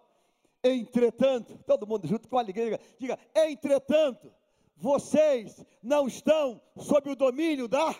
Entretanto, 0.64 1.58
todo 1.66 1.88
mundo 1.88 2.08
junto 2.08 2.28
com 2.28 2.38
a 2.38 2.42
alegria, 2.42 2.80
diga: 2.98 3.18
entretanto, 3.34 4.32
vocês 4.76 5.66
não 5.82 6.08
estão 6.08 6.62
sob 6.78 7.10
o 7.10 7.16
domínio 7.16 7.68
da, 7.68 7.96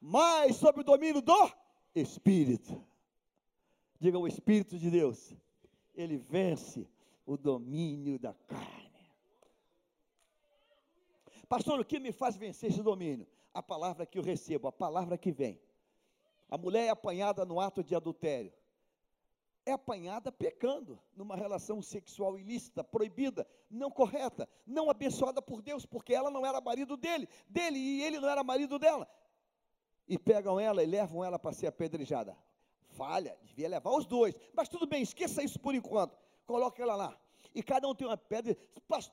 mas 0.00 0.56
sob 0.56 0.80
o 0.80 0.84
domínio 0.84 1.22
do 1.22 1.52
Espírito. 1.94 2.84
Diga 4.00 4.18
o 4.18 4.26
Espírito 4.26 4.78
de 4.78 4.90
Deus, 4.90 5.34
ele 5.94 6.16
vence 6.16 6.88
o 7.24 7.36
domínio 7.36 8.18
da 8.18 8.34
carne. 8.34 8.84
Pastor, 11.48 11.80
o 11.80 11.84
que 11.84 12.00
me 12.00 12.12
faz 12.12 12.36
vencer 12.36 12.70
esse 12.70 12.82
domínio? 12.82 13.26
A 13.54 13.62
palavra 13.62 14.04
que 14.04 14.18
eu 14.18 14.22
recebo, 14.22 14.68
a 14.68 14.72
palavra 14.72 15.16
que 15.16 15.32
vem. 15.32 15.58
A 16.50 16.58
mulher 16.58 16.86
é 16.86 16.90
apanhada 16.90 17.46
no 17.46 17.58
ato 17.58 17.82
de 17.82 17.94
adultério 17.94 18.52
é 19.66 19.72
apanhada 19.72 20.30
pecando 20.30 20.98
numa 21.16 21.34
relação 21.34 21.80
sexual 21.80 22.38
ilícita, 22.38 22.84
proibida, 22.84 23.46
não 23.70 23.90
correta, 23.90 24.48
não 24.66 24.90
abençoada 24.90 25.40
por 25.40 25.62
Deus, 25.62 25.86
porque 25.86 26.14
ela 26.14 26.30
não 26.30 26.44
era 26.44 26.60
marido 26.60 26.96
dele, 26.96 27.28
dele 27.48 27.78
e 27.78 28.02
ele 28.02 28.20
não 28.20 28.28
era 28.28 28.44
marido 28.44 28.78
dela. 28.78 29.08
E 30.06 30.18
pegam 30.18 30.60
ela 30.60 30.82
e 30.82 30.86
levam 30.86 31.24
ela 31.24 31.38
para 31.38 31.52
ser 31.52 31.66
apedrejada. 31.66 32.36
Falha, 32.90 33.36
devia 33.42 33.68
levar 33.68 33.90
os 33.90 34.06
dois, 34.06 34.34
mas 34.52 34.68
tudo 34.68 34.86
bem, 34.86 35.02
esqueça 35.02 35.42
isso 35.42 35.58
por 35.58 35.74
enquanto. 35.74 36.16
Coloca 36.46 36.82
ela 36.82 36.94
lá. 36.94 37.18
E 37.54 37.62
cada 37.62 37.88
um 37.88 37.94
tem 37.94 38.06
uma 38.06 38.16
pedra. 38.16 38.56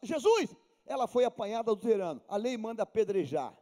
Jesus, 0.03 0.53
ela 0.85 1.07
foi 1.07 1.23
apanhada 1.23 1.71
adulterando. 1.71 2.21
A 2.27 2.35
lei 2.35 2.57
manda 2.57 2.83
apedrejar. 2.83 3.55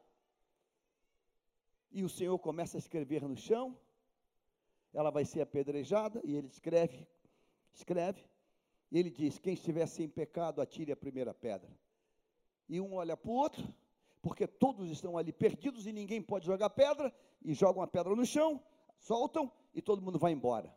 E 1.91 2.03
o 2.03 2.09
Senhor 2.09 2.37
começa 2.39 2.77
a 2.77 2.79
escrever 2.79 3.21
no 3.23 3.35
chão 3.35 3.77
ela 4.93 5.11
vai 5.11 5.25
ser 5.25 5.41
apedrejada, 5.41 6.21
e 6.23 6.35
ele 6.35 6.47
escreve, 6.47 7.07
escreve, 7.73 8.23
e 8.91 8.97
ele 8.97 9.09
diz: 9.09 9.37
Quem 9.37 9.53
estiver 9.53 9.85
sem 9.87 10.09
pecado, 10.09 10.61
atire 10.61 10.91
a 10.91 10.97
primeira 10.97 11.33
pedra. 11.33 11.69
E 12.67 12.79
um 12.81 12.93
olha 12.93 13.15
para 13.15 13.29
o 13.29 13.33
outro, 13.33 13.63
porque 14.21 14.47
todos 14.47 14.89
estão 14.89 15.17
ali 15.17 15.31
perdidos 15.31 15.85
e 15.85 15.91
ninguém 15.91 16.21
pode 16.21 16.45
jogar 16.45 16.69
pedra, 16.71 17.13
e 17.43 17.53
jogam 17.53 17.81
a 17.81 17.87
pedra 17.87 18.15
no 18.15 18.25
chão, 18.25 18.61
soltam 18.97 19.51
e 19.73 19.81
todo 19.81 20.01
mundo 20.01 20.19
vai 20.19 20.31
embora. 20.31 20.75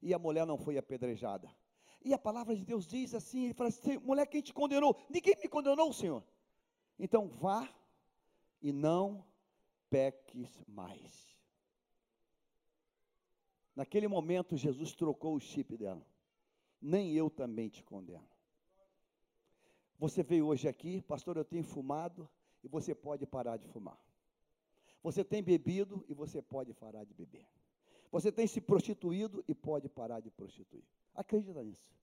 E 0.00 0.14
a 0.14 0.18
mulher 0.18 0.46
não 0.46 0.56
foi 0.56 0.78
apedrejada. 0.78 1.50
E 2.04 2.14
a 2.14 2.18
palavra 2.18 2.54
de 2.54 2.64
Deus 2.64 2.86
diz 2.86 3.14
assim: 3.14 3.46
ele 3.46 3.54
fala 3.54 3.68
assim, 3.68 3.98
mulher, 3.98 4.26
quem 4.26 4.40
te 4.40 4.54
condenou? 4.54 4.96
Ninguém 5.10 5.34
me 5.42 5.48
condenou, 5.48 5.92
Senhor. 5.92 6.22
Então 6.98 7.28
vá 7.28 7.68
e 8.62 8.72
não 8.72 9.24
peques 9.90 10.62
mais. 10.66 11.36
Naquele 13.74 14.08
momento, 14.08 14.56
Jesus 14.56 14.94
trocou 14.94 15.36
o 15.36 15.40
chip 15.40 15.76
dela. 15.76 16.04
Nem 16.80 17.12
eu 17.14 17.30
também 17.30 17.68
te 17.68 17.82
condeno. 17.82 18.28
Você 19.98 20.22
veio 20.22 20.46
hoje 20.46 20.68
aqui, 20.68 21.02
pastor, 21.02 21.36
eu 21.36 21.44
tenho 21.44 21.64
fumado 21.64 22.28
e 22.62 22.68
você 22.68 22.94
pode 22.94 23.26
parar 23.26 23.56
de 23.56 23.66
fumar. 23.68 23.98
Você 25.02 25.24
tem 25.24 25.42
bebido 25.42 26.04
e 26.08 26.14
você 26.14 26.40
pode 26.42 26.72
parar 26.74 27.04
de 27.04 27.14
beber. 27.14 27.46
Você 28.10 28.32
tem 28.32 28.46
se 28.46 28.60
prostituído 28.60 29.44
e 29.46 29.54
pode 29.54 29.88
parar 29.88 30.20
de 30.20 30.30
prostituir. 30.30 30.84
Acredita 31.14 31.62
nisso. 31.62 31.94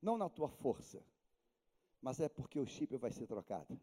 Não 0.00 0.16
na 0.16 0.28
tua 0.28 0.48
força, 0.48 1.02
mas 2.00 2.20
é 2.20 2.28
porque 2.28 2.58
o 2.58 2.66
chip 2.66 2.96
vai 2.96 3.10
ser 3.10 3.26
trocado. 3.26 3.78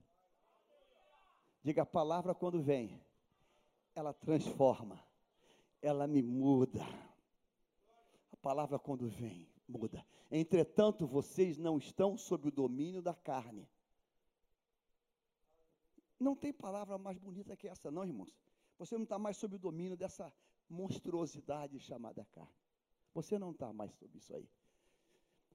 Diga 1.63 1.81
a 1.83 1.85
palavra 1.85 2.33
quando 2.35 2.61
vem, 2.61 2.99
ela 3.95 4.13
transforma 4.13 4.99
ela 5.83 6.07
me 6.07 6.23
muda. 6.23 6.81
A 8.31 8.37
palavra, 8.37 8.79
quando 8.79 9.07
vem, 9.09 9.47
muda. 9.67 10.03
Entretanto, 10.31 11.05
vocês 11.05 11.57
não 11.57 11.77
estão 11.77 12.17
sob 12.17 12.47
o 12.47 12.51
domínio 12.51 13.01
da 13.01 13.13
carne. 13.13 13.69
Não 16.17 16.35
tem 16.35 16.53
palavra 16.53 16.97
mais 16.97 17.17
bonita 17.17 17.55
que 17.55 17.67
essa, 17.67 17.91
não, 17.91 18.05
irmãos. 18.05 18.33
Você 18.79 18.95
não 18.95 19.03
está 19.03 19.19
mais 19.19 19.35
sob 19.35 19.57
o 19.57 19.59
domínio 19.59 19.97
dessa 19.97 20.33
monstruosidade 20.69 21.77
chamada 21.79 22.25
carne. 22.31 22.55
Você 23.13 23.37
não 23.37 23.51
está 23.51 23.71
mais 23.73 23.93
sob 23.93 24.17
isso 24.17 24.33
aí. 24.33 24.49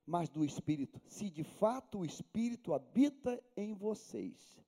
Mas 0.06 0.28
do 0.28 0.44
Espírito. 0.44 1.00
Se 1.06 1.30
de 1.30 1.42
fato 1.42 2.00
o 2.00 2.04
Espírito 2.04 2.74
habita 2.74 3.42
em 3.56 3.74
vocês. 3.74 4.62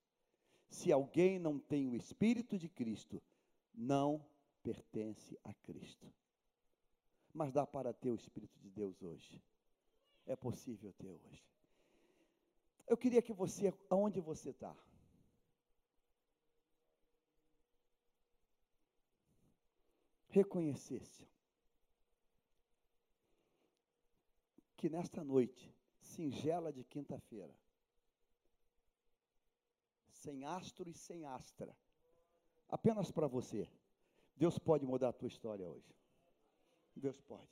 Se 0.71 0.91
alguém 0.91 1.39
não 1.39 1.59
tem 1.59 1.87
o 1.87 1.95
Espírito 1.95 2.59
de 2.59 2.69
Cristo, 2.69 3.23
não 3.75 4.25
pertence 4.63 5.39
a 5.45 5.55
Cristo. 5.55 6.13
Mas 7.33 7.53
dá 7.53 7.67
para 7.67 7.93
ter 7.93 8.11
o 8.11 8.15
Espírito 8.15 8.59
de 8.59 8.71
Deus 8.71 9.03
hoje. 9.03 9.43
É 10.27 10.37
possível 10.37 10.93
ter 10.93 11.09
hoje. 11.09 11.45
Eu 12.87 12.97
queria 12.97 13.23
que 13.23 13.33
você, 13.33 13.73
aonde 13.89 14.21
você 14.21 14.51
está? 14.51 14.77
Reconhecesse 20.29 21.29
que 24.77 24.89
nesta 24.89 25.23
noite, 25.23 25.71
singela 26.01 26.73
de 26.73 26.83
quinta-feira, 26.85 27.55
sem 30.11 30.45
astro 30.45 30.89
e 30.89 30.95
sem 30.95 31.27
astra, 31.27 31.77
apenas 32.71 33.11
para 33.11 33.27
você, 33.27 33.69
Deus 34.37 34.59
pode 34.59 34.87
mudar 34.87 35.09
a 35.09 35.13
tua 35.13 35.29
história 35.29 35.69
hoje. 35.69 35.95
Deus 36.97 37.21
pode. 37.21 37.49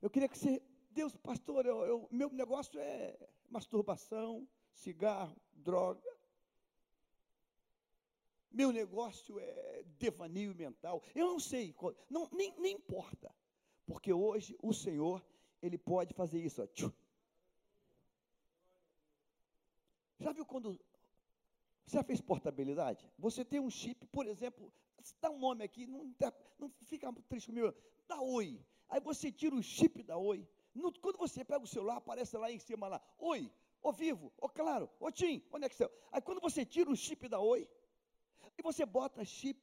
Eu 0.00 0.10
queria 0.10 0.28
que 0.28 0.38
você, 0.38 0.62
Deus, 0.90 1.16
pastor, 1.16 1.66
eu, 1.66 1.82
eu, 1.84 2.08
meu 2.10 2.30
negócio 2.30 2.80
é 2.80 3.16
masturbação, 3.48 4.48
cigarro, 4.72 5.36
droga. 5.52 6.18
Meu 8.50 8.72
negócio 8.72 9.38
é 9.38 9.84
devaneio 9.98 10.54
mental. 10.54 11.02
Eu 11.14 11.26
não 11.26 11.38
sei, 11.38 11.74
não, 12.08 12.28
nem, 12.32 12.52
nem 12.58 12.74
importa. 12.74 13.32
Porque 13.86 14.12
hoje 14.12 14.56
o 14.62 14.72
Senhor, 14.72 15.24
Ele 15.62 15.78
pode 15.78 16.14
fazer 16.14 16.40
isso. 16.40 16.62
Ó, 16.62 16.66
Já 20.18 20.32
viu 20.32 20.44
quando 20.44 20.78
você 21.86 21.96
já 21.96 22.02
fez 22.02 22.20
portabilidade? 22.20 23.08
Você 23.18 23.44
tem 23.44 23.60
um 23.60 23.70
chip, 23.70 24.06
por 24.06 24.26
exemplo, 24.26 24.72
dá 25.20 25.30
um 25.30 25.38
nome 25.38 25.64
aqui, 25.64 25.86
não, 25.86 26.14
não 26.58 26.70
fica 26.84 27.12
triste 27.28 27.46
comigo, 27.46 27.74
dá 28.06 28.20
oi. 28.20 28.60
Aí 28.88 29.00
você 29.00 29.30
tira 29.30 29.54
o 29.54 29.62
chip 29.62 30.02
da 30.02 30.16
oi. 30.16 30.46
No, 30.74 30.92
quando 31.00 31.18
você 31.18 31.44
pega 31.44 31.64
o 31.64 31.66
celular, 31.66 31.96
aparece 31.96 32.36
lá 32.36 32.50
em 32.50 32.58
cima 32.58 32.86
lá, 32.86 33.02
oi, 33.18 33.50
ô 33.82 33.92
vivo, 33.92 34.32
ô 34.38 34.48
claro, 34.48 34.88
ô 35.00 35.10
Tim, 35.10 35.42
onde 35.52 35.66
é 35.66 35.68
que 35.68 35.74
você? 35.74 35.90
Aí 36.12 36.20
quando 36.20 36.40
você 36.40 36.64
tira 36.64 36.90
o 36.90 36.96
chip 36.96 37.28
da 37.28 37.40
oi, 37.40 37.68
e 38.56 38.62
você 38.62 38.84
bota 38.84 39.24
chip 39.24 39.58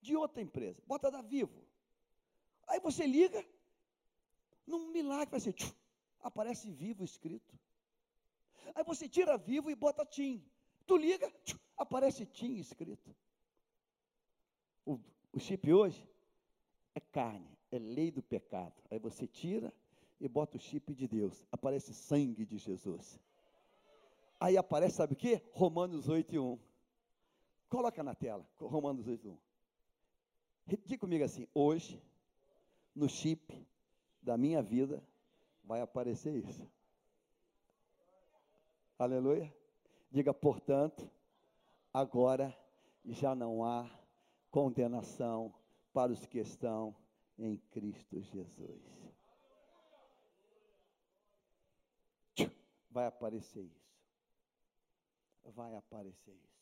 de 0.00 0.16
outra 0.16 0.40
empresa, 0.40 0.80
bota 0.86 1.10
da 1.10 1.20
Vivo. 1.20 1.66
Aí 2.68 2.80
você 2.80 3.06
liga, 3.06 3.44
num 4.66 4.90
milagre 4.92 5.30
vai 5.30 5.40
ser, 5.40 5.52
tchum, 5.52 5.72
aparece 6.20 6.70
vivo 6.70 7.02
escrito. 7.02 7.58
Aí 8.74 8.84
você 8.84 9.08
tira 9.08 9.36
vivo 9.36 9.70
e 9.70 9.74
bota 9.74 10.04
TIM. 10.04 10.44
Tu 10.88 10.96
liga, 10.96 11.30
tchum, 11.44 11.58
aparece 11.76 12.24
TIM 12.24 12.56
escrito. 12.56 13.14
O, 14.86 14.98
o 15.30 15.38
chip 15.38 15.70
hoje 15.70 16.02
é 16.94 17.00
carne, 17.00 17.46
é 17.70 17.78
lei 17.78 18.10
do 18.10 18.22
pecado. 18.22 18.72
Aí 18.90 18.98
você 18.98 19.26
tira 19.26 19.70
e 20.18 20.26
bota 20.26 20.56
o 20.56 20.60
chip 20.60 20.94
de 20.94 21.06
Deus. 21.06 21.46
Aparece 21.52 21.92
sangue 21.92 22.46
de 22.46 22.56
Jesus. 22.56 23.20
Aí 24.40 24.56
aparece, 24.56 24.96
sabe 24.96 25.12
o 25.12 25.16
que? 25.16 25.42
Romanos 25.52 26.08
8 26.08 26.34
e 26.34 26.38
1. 26.38 26.58
Coloca 27.68 28.02
na 28.02 28.14
tela, 28.14 28.48
Romanos 28.56 29.06
8, 29.06 29.28
1. 29.28 29.38
Diga 30.86 30.98
comigo 30.98 31.22
assim: 31.22 31.46
hoje, 31.52 32.02
no 32.94 33.10
chip 33.10 33.62
da 34.22 34.38
minha 34.38 34.62
vida, 34.62 35.06
vai 35.62 35.82
aparecer 35.82 36.34
isso. 36.34 36.66
Aleluia. 38.98 39.57
Diga, 40.10 40.32
portanto, 40.32 41.10
agora 41.92 42.56
já 43.04 43.34
não 43.34 43.64
há 43.64 43.88
condenação 44.50 45.54
para 45.92 46.12
os 46.12 46.24
que 46.24 46.38
estão 46.38 46.96
em 47.38 47.56
Cristo 47.70 48.20
Jesus. 48.20 48.82
Vai 52.90 53.06
aparecer 53.06 53.62
isso. 53.62 53.88
Vai 55.54 55.74
aparecer 55.76 56.32
isso. 56.32 56.58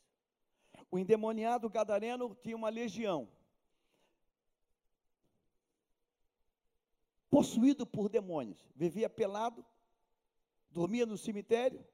O 0.90 0.98
endemoniado 0.98 1.68
gadareno 1.70 2.34
tinha 2.34 2.56
uma 2.56 2.68
legião. 2.68 3.28
Possuído 7.30 7.86
por 7.86 8.08
demônios. 8.08 8.68
Vivia 8.74 9.08
pelado, 9.08 9.64
dormia 10.70 11.06
no 11.06 11.16
cemitério, 11.16 11.84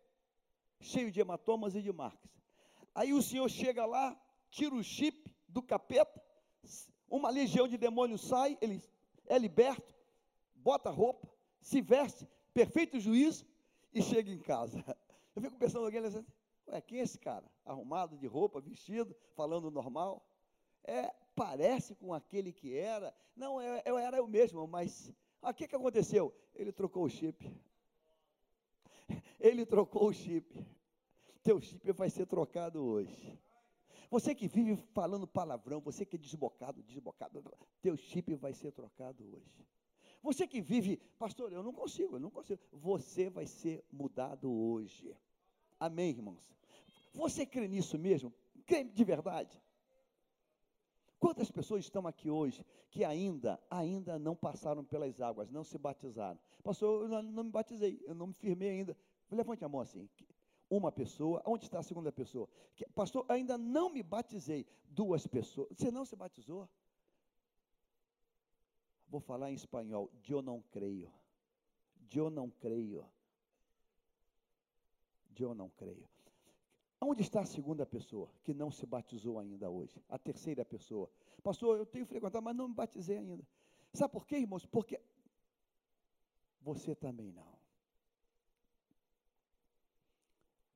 cheio 0.82 1.10
de 1.10 1.20
hematomas 1.20 1.74
e 1.74 1.82
de 1.82 1.92
marcas. 1.92 2.30
Aí 2.94 3.12
o 3.12 3.22
Senhor 3.22 3.48
chega 3.48 3.86
lá, 3.86 4.20
tira 4.50 4.74
o 4.74 4.82
chip 4.82 5.34
do 5.48 5.62
capeta, 5.62 6.22
uma 7.08 7.30
legião 7.30 7.66
de 7.66 7.78
demônios 7.78 8.22
sai, 8.22 8.58
ele 8.60 8.82
é 9.26 9.38
liberto, 9.38 9.94
bota 10.54 10.90
roupa, 10.90 11.28
se 11.60 11.80
veste, 11.80 12.28
perfeito 12.52 12.98
juízo 13.00 13.46
e 13.94 14.02
chega 14.02 14.30
em 14.30 14.38
casa. 14.38 14.84
Eu 15.34 15.40
fico 15.40 15.56
pensando 15.56 15.84
alguém 15.84 16.04
assim, 16.04 16.24
ué, 16.68 16.80
quem 16.80 17.00
é 17.00 17.02
esse 17.02 17.18
cara? 17.18 17.50
Arrumado 17.64 18.16
de 18.18 18.26
roupa, 18.26 18.60
vestido, 18.60 19.16
falando 19.34 19.70
normal? 19.70 20.26
É, 20.84 21.10
parece 21.34 21.94
com 21.94 22.12
aquele 22.12 22.52
que 22.52 22.76
era. 22.76 23.14
Não, 23.34 23.62
eu, 23.62 23.80
eu 23.84 23.98
era 23.98 24.18
eu 24.18 24.26
mesmo, 24.26 24.66
mas 24.66 25.08
o 25.40 25.46
ah, 25.46 25.54
que, 25.54 25.66
que 25.66 25.76
aconteceu? 25.76 26.34
Ele 26.54 26.72
trocou 26.72 27.04
o 27.04 27.08
chip. 27.08 27.50
Ele 29.42 29.66
trocou 29.66 30.08
o 30.08 30.12
chip. 30.12 30.64
Teu 31.42 31.60
chip 31.60 31.90
vai 31.90 32.08
ser 32.08 32.26
trocado 32.26 32.80
hoje. 32.80 33.36
Você 34.08 34.36
que 34.36 34.46
vive 34.46 34.76
falando 34.94 35.26
palavrão, 35.26 35.80
você 35.80 36.06
que 36.06 36.14
é 36.14 36.18
desbocado, 36.18 36.80
desbocado, 36.82 37.42
teu 37.80 37.96
chip 37.96 38.34
vai 38.36 38.52
ser 38.54 38.70
trocado 38.70 39.24
hoje. 39.34 39.66
Você 40.22 40.46
que 40.46 40.60
vive, 40.60 40.98
pastor, 41.18 41.52
eu 41.52 41.60
não 41.60 41.72
consigo, 41.72 42.14
eu 42.14 42.20
não 42.20 42.30
consigo. 42.30 42.60
Você 42.70 43.28
vai 43.28 43.46
ser 43.46 43.84
mudado 43.90 44.52
hoje. 44.52 45.12
Amém, 45.80 46.10
irmãos? 46.10 46.54
Você 47.12 47.44
crê 47.44 47.66
nisso 47.66 47.98
mesmo? 47.98 48.32
Crê 48.64 48.84
de 48.84 49.02
verdade? 49.02 49.60
Quantas 51.18 51.50
pessoas 51.50 51.84
estão 51.84 52.06
aqui 52.06 52.30
hoje 52.30 52.64
que 52.90 53.04
ainda, 53.04 53.60
ainda 53.68 54.18
não 54.18 54.36
passaram 54.36 54.84
pelas 54.84 55.20
águas, 55.20 55.50
não 55.50 55.64
se 55.64 55.78
batizaram? 55.78 56.38
Pastor, 56.62 57.10
eu 57.10 57.22
não, 57.22 57.42
me 57.42 57.50
batizei, 57.50 58.00
eu 58.06 58.14
não 58.14 58.28
me 58.28 58.34
firmei 58.34 58.70
ainda. 58.70 58.96
Levante 59.32 59.64
a 59.64 59.68
mão 59.68 59.80
assim 59.80 60.08
uma 60.76 60.90
pessoa. 60.90 61.42
Onde 61.44 61.64
está 61.64 61.80
a 61.80 61.82
segunda 61.82 62.10
pessoa? 62.10 62.48
Pastor, 62.94 63.26
ainda 63.28 63.58
não 63.58 63.90
me 63.90 64.02
batizei. 64.02 64.66
Duas 64.88 65.26
pessoas. 65.26 65.68
Você 65.76 65.90
não 65.90 66.04
se 66.04 66.16
batizou? 66.16 66.68
Vou 69.06 69.20
falar 69.20 69.50
em 69.50 69.54
espanhol. 69.54 70.10
Eu 70.26 70.40
não 70.40 70.62
creio. 70.70 71.12
Eu 72.14 72.30
não 72.30 72.50
creio. 72.50 73.04
Eu 75.38 75.54
não 75.54 75.68
creio. 75.70 76.08
Onde 77.00 77.22
está 77.22 77.40
a 77.40 77.46
segunda 77.46 77.84
pessoa 77.84 78.30
que 78.44 78.54
não 78.54 78.70
se 78.70 78.86
batizou 78.86 79.38
ainda 79.38 79.68
hoje? 79.68 80.00
A 80.08 80.18
terceira 80.18 80.64
pessoa. 80.64 81.10
Pastor, 81.42 81.78
eu 81.78 81.84
tenho 81.84 82.06
frequentado, 82.06 82.42
mas 82.42 82.56
não 82.56 82.68
me 82.68 82.74
batizei 82.74 83.18
ainda. 83.18 83.44
Sabe 83.92 84.12
por 84.12 84.26
quê, 84.26 84.36
irmãos? 84.36 84.64
Porque 84.64 85.00
você 86.62 86.94
também 86.94 87.32
não. 87.32 87.61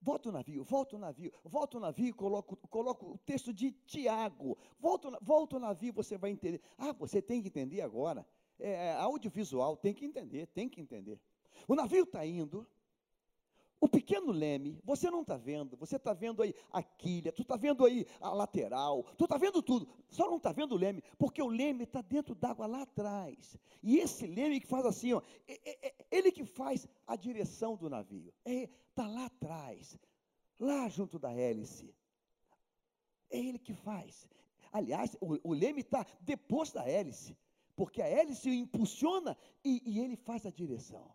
Volta 0.07 0.29
o 0.29 0.33
navio, 0.33 0.63
volta 0.63 0.95
o 0.95 0.99
navio, 1.01 1.33
volta 1.43 1.79
o 1.79 1.81
navio, 1.81 2.15
coloca, 2.15 2.55
coloca 2.71 3.05
o 3.05 3.19
texto 3.19 3.53
de 3.53 3.73
Tiago. 3.73 4.57
Volta, 4.79 5.19
volta 5.21 5.57
o 5.57 5.59
navio, 5.59 5.93
você 5.93 6.17
vai 6.17 6.31
entender. 6.31 6.61
Ah, 6.79 6.93
você 6.93 7.21
tem 7.21 7.43
que 7.43 7.49
entender 7.49 7.81
agora. 7.81 8.25
É, 8.57 8.71
é 8.71 8.93
audiovisual, 8.93 9.77
tem 9.77 9.93
que 9.93 10.05
entender, 10.05 10.47
tem 10.55 10.69
que 10.69 10.81
entender. 10.81 11.19
O 11.67 11.75
navio 11.75 12.05
está 12.05 12.25
indo, 12.25 12.65
o 13.81 13.89
pequeno 13.89 14.33
leme, 14.33 14.81
você 14.83 15.11
não 15.11 15.21
está 15.21 15.37
vendo, 15.37 15.77
você 15.77 15.97
está 15.97 16.13
vendo 16.13 16.43
aí 16.43 16.55
a 16.73 16.83
quilha, 16.83 17.31
tu 17.31 17.43
está 17.43 17.57
vendo 17.57 17.85
aí 17.85 18.07
a 18.21 18.31
lateral, 18.31 19.03
tu 19.19 19.25
está 19.25 19.37
vendo 19.37 19.63
tudo, 19.63 19.87
só 20.09 20.29
não 20.29 20.39
está 20.39 20.51
vendo 20.51 20.73
o 20.73 20.79
leme, 20.79 21.03
porque 21.19 21.43
o 21.43 21.49
leme 21.49 21.85
está 21.85 22.01
dentro 22.01 22.35
d'água 22.35 22.67
lá 22.67 22.83
atrás. 22.83 23.59
E 23.83 23.99
esse 23.99 24.27
leme 24.27 24.61
que 24.61 24.67
faz 24.67 24.87
assim, 24.87 25.13
ó, 25.13 25.23
é, 25.47 25.61
é, 25.65 25.89
é 25.89 25.95
ele 26.11 26.33
que 26.33 26.45
faz 26.45 26.89
a 27.07 27.17
direção 27.17 27.77
do 27.77 27.91
navio, 27.91 28.33
está 28.45 29.05
é, 29.05 29.09
lá 29.09 29.27
atrás, 29.27 29.99
lá 30.59 30.89
junto 30.89 31.19
da 31.19 31.33
hélice. 31.33 31.95
É 33.31 33.39
ele 33.39 33.59
que 33.59 33.75
faz. 33.75 34.27
Aliás, 34.73 35.17
o, 35.21 35.51
o 35.51 35.53
leme 35.53 35.81
está 35.81 36.07
depois 36.21 36.73
da 36.73 36.89
hélice, 36.89 37.37
porque 37.75 38.01
a 38.01 38.09
hélice 38.09 38.49
o 38.49 38.55
impulsiona 38.55 39.37
e, 39.63 39.83
e 39.85 40.01
ele 40.01 40.17
faz 40.17 40.47
a 40.47 40.51
direção. 40.51 41.15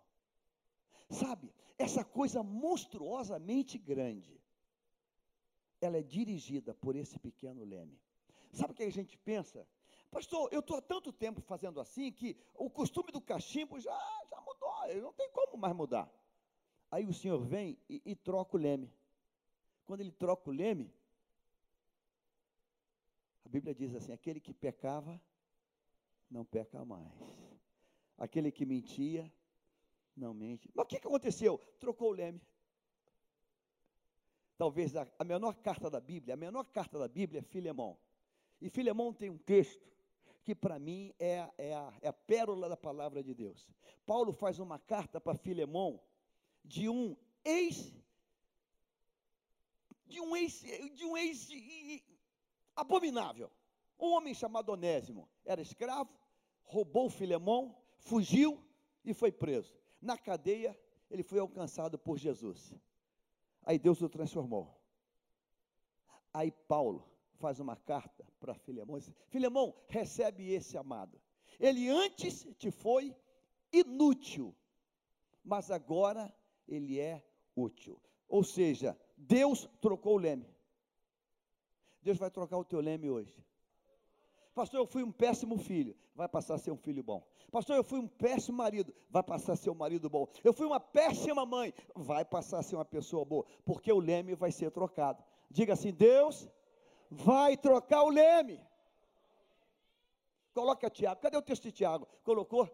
Sabe, 1.09 1.51
essa 1.82 2.03
coisa 2.03 2.43
monstruosamente 2.43 3.77
grande, 3.77 4.39
ela 5.79 5.97
é 5.97 6.03
dirigida 6.03 6.73
por 6.73 6.95
esse 6.95 7.17
pequeno 7.19 7.63
leme. 7.63 7.99
Sabe 8.51 8.73
o 8.73 8.75
que 8.75 8.84
a 8.84 8.91
gente 8.91 9.17
pensa? 9.17 9.67
Pastor, 10.11 10.49
eu 10.51 10.59
estou 10.59 10.77
há 10.77 10.82
tanto 10.82 11.11
tempo 11.11 11.41
fazendo 11.41 11.79
assim 11.79 12.11
que 12.11 12.38
o 12.53 12.69
costume 12.69 13.11
do 13.11 13.21
cachimbo 13.21 13.79
já, 13.79 13.97
já 14.29 14.41
mudou, 14.41 15.01
não 15.01 15.13
tem 15.13 15.29
como 15.32 15.57
mais 15.57 15.75
mudar. 15.75 16.11
Aí 16.91 17.05
o 17.05 17.13
Senhor 17.13 17.39
vem 17.39 17.77
e, 17.89 18.01
e 18.05 18.15
troca 18.15 18.57
o 18.57 18.59
leme. 18.59 18.91
Quando 19.86 20.01
ele 20.01 20.11
troca 20.11 20.49
o 20.49 20.53
leme, 20.53 20.93
a 23.45 23.49
Bíblia 23.49 23.73
diz 23.73 23.95
assim: 23.95 24.11
aquele 24.11 24.41
que 24.41 24.53
pecava, 24.53 25.19
não 26.29 26.43
peca 26.43 26.84
mais. 26.84 27.13
Aquele 28.17 28.51
que 28.51 28.65
mentia, 28.65 29.32
não 30.16 30.34
mente. 30.34 30.70
Mas 30.74 30.86
o 30.86 30.88
que, 30.88 30.97
aconteceu? 30.97 31.57
Trocou 31.80 32.09
o 32.09 32.14
leme. 32.14 32.41
Talvez 34.57 34.95
a, 34.95 35.07
a 35.18 35.24
menor 35.24 35.55
carta 35.55 35.89
da 35.89 35.99
Bíblia, 35.99 36.36
a 36.36 36.38
menor 36.38 36.66
carta 36.66 36.99
da 36.99 37.07
Bíblia 37.07 37.39
é 37.39 37.43
Filemão. 37.43 37.97
E 38.62 38.70
Filemão 38.70 39.14
tem 39.14 39.30
um 39.30 39.38
texto 39.38 39.91
que 40.43 40.53
para 40.53 40.78
mim 40.78 41.14
é, 41.20 41.49
é, 41.57 41.74
a, 41.74 41.93
é 42.01 42.07
a 42.07 42.14
pérola 42.14 42.70
da 42.70 42.78
palavra 42.78 43.24
de 43.24 43.34
Deus. 43.34 43.68
Paulo 44.05 44.32
faz 44.34 44.59
uma 44.59 44.78
carta 44.78 45.20
para 45.20 45.38
Filemão 45.38 45.99
de 46.64 46.89
um 46.89 47.16
ex 47.43 47.93
de 50.05 50.20
um 50.20 50.36
ex 50.36 50.62
de 50.93 51.05
um 51.05 51.18
ex 51.18 51.49
abominável. 52.76 53.51
Um 53.99 54.14
homem 54.14 54.34
chamado 54.34 54.70
Onésimo, 54.70 55.30
era 55.45 55.62
escravo, 55.62 56.12
roubou 56.64 57.09
Filemão, 57.09 57.76
fugiu 57.99 58.64
e 59.05 59.14
foi 59.14 59.32
preso. 59.32 59.80
Na 60.02 60.18
cadeia, 60.18 60.78
ele 61.10 61.24
foi 61.24 61.39
alcançado 61.39 61.97
por 61.97 62.18
Jesus. 62.18 62.74
Aí 63.64 63.78
Deus 63.78 64.02
o 64.02 64.10
transformou. 64.10 64.76
Aí 66.34 66.52
Paulo 66.52 67.08
faz 67.36 67.60
uma 67.60 67.76
carta 67.76 68.26
para 68.39 68.56
Filemão. 68.56 68.99
Filemão, 69.28 69.76
recebe 69.88 70.52
esse 70.52 70.78
amado. 70.78 71.22
Ele 71.60 71.89
antes 71.89 72.47
te 72.58 72.72
foi 72.72 73.16
inútil, 73.72 74.56
mas 75.43 75.70
agora 75.70 76.34
ele 76.68 76.99
é 76.99 77.24
útil. 77.56 78.02
Ou 78.28 78.43
seja, 78.43 78.97
Deus 79.18 79.70
trocou 79.82 80.16
o 80.16 80.20
leme. 80.20 80.49
Deus 82.02 82.18
vai 82.18 82.32
trocar 82.32 82.58
o 82.58 82.66
teu 82.66 82.80
leme 82.80 83.10
hoje. 83.10 83.45
Pastor, 84.54 84.82
eu 84.82 84.86
fui 84.86 85.04
um 85.04 85.12
péssimo 85.12 85.58
filho, 85.58 85.95
vai 86.14 86.28
passar 86.28 86.56
a 86.56 86.58
ser 86.58 86.72
um 86.72 86.78
filho 86.78 87.02
bom. 87.02 87.26
Pastor, 87.52 87.76
eu 87.76 87.84
fui 87.84 87.99
um 87.99 88.08
péssimo 88.08 88.58
marido, 88.58 88.93
vai 89.10 89.24
passar 89.24 89.54
a 89.54 89.56
ser 89.56 89.70
um 89.70 89.76
marido 89.76 90.10
bom. 90.10 90.28
Eu 90.43 90.54
fui 90.54 90.66
uma 90.66 90.80
péssima 90.80 91.45
mãe, 91.45 91.74
vai 91.95 92.26
passar 92.26 92.60
a 92.60 92.64
ser 92.64 92.76
uma 92.76 92.86
pessoa 92.86 93.24
boa, 93.24 93.45
porque 93.66 93.91
o 93.91 93.99
leme 93.99 94.36
vai 94.36 94.52
ser 94.52 94.70
trocado. 94.72 95.24
Diga 95.49 95.74
assim: 95.74 95.93
Deus 95.93 96.49
vai 97.10 97.56
trocar 97.56 98.04
o 98.04 98.10
leme. 98.10 98.60
Coloca 100.54 100.89
Tiago. 100.89 101.22
Cadê 101.22 101.38
o 101.38 101.41
texto 101.41 101.64
de 101.64 101.72
Tiago? 101.72 102.08
Colocou? 102.24 102.70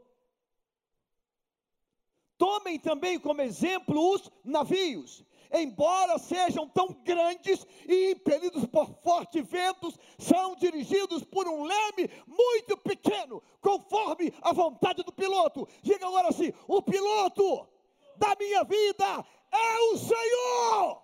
Tomem 2.57 2.79
também 2.79 3.19
como 3.19 3.39
exemplo 3.41 4.15
os 4.15 4.31
navios, 4.43 5.23
embora 5.53 6.17
sejam 6.17 6.67
tão 6.67 6.87
grandes 7.03 7.67
e 7.87 8.11
impelidos 8.11 8.65
por 8.65 8.89
fortes 9.03 9.45
ventos, 9.47 9.95
são 10.17 10.55
dirigidos 10.55 11.23
por 11.23 11.47
um 11.47 11.63
leme 11.63 12.09
muito 12.25 12.75
pequeno, 12.77 13.43
conforme 13.61 14.33
a 14.41 14.51
vontade 14.53 15.03
do 15.03 15.11
piloto. 15.11 15.67
Diga 15.83 16.07
agora 16.07 16.29
assim: 16.29 16.51
o 16.67 16.81
piloto 16.81 17.67
da 18.15 18.35
minha 18.39 18.63
vida 18.63 19.25
é 19.51 19.79
o 19.91 19.97
Senhor. 19.97 21.03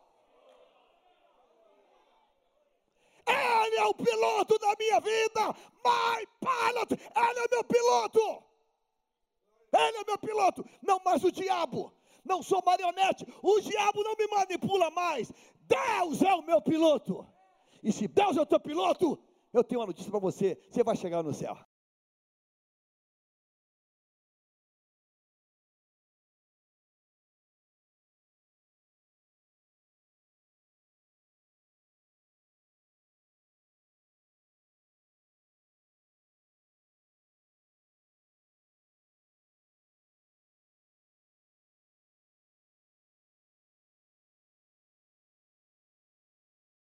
Ele 3.28 3.76
é 3.76 3.86
o 3.86 3.94
piloto 3.94 4.58
da 4.58 4.76
minha 4.76 5.00
vida. 5.00 5.56
My 5.86 6.28
pilot, 6.42 6.94
ele 6.94 7.40
é 7.40 7.48
meu 7.52 7.64
piloto. 7.64 8.53
Ele 9.74 9.98
é 9.98 10.04
meu 10.06 10.18
piloto, 10.18 10.66
não 10.82 11.00
mais 11.04 11.24
o 11.24 11.32
diabo. 11.32 11.94
Não 12.24 12.42
sou 12.42 12.64
marionete. 12.66 13.26
O 13.42 13.60
diabo 13.60 14.04
não 14.04 14.16
me 14.16 14.28
manipula 14.28 14.90
mais. 14.92 15.32
Deus 15.62 16.22
é 16.22 16.34
o 16.34 16.42
meu 16.42 16.62
piloto. 16.62 17.28
E 17.82 17.92
se 17.92 18.08
Deus 18.08 18.38
é 18.38 18.42
o 18.42 18.46
teu 18.46 18.60
piloto, 18.60 19.20
eu 19.52 19.64
tenho 19.64 19.82
uma 19.82 19.88
notícia 19.88 20.10
para 20.10 20.20
você: 20.20 20.58
você 20.70 20.84
vai 20.84 20.96
chegar 20.96 21.22
no 21.22 21.34
céu. 21.34 21.58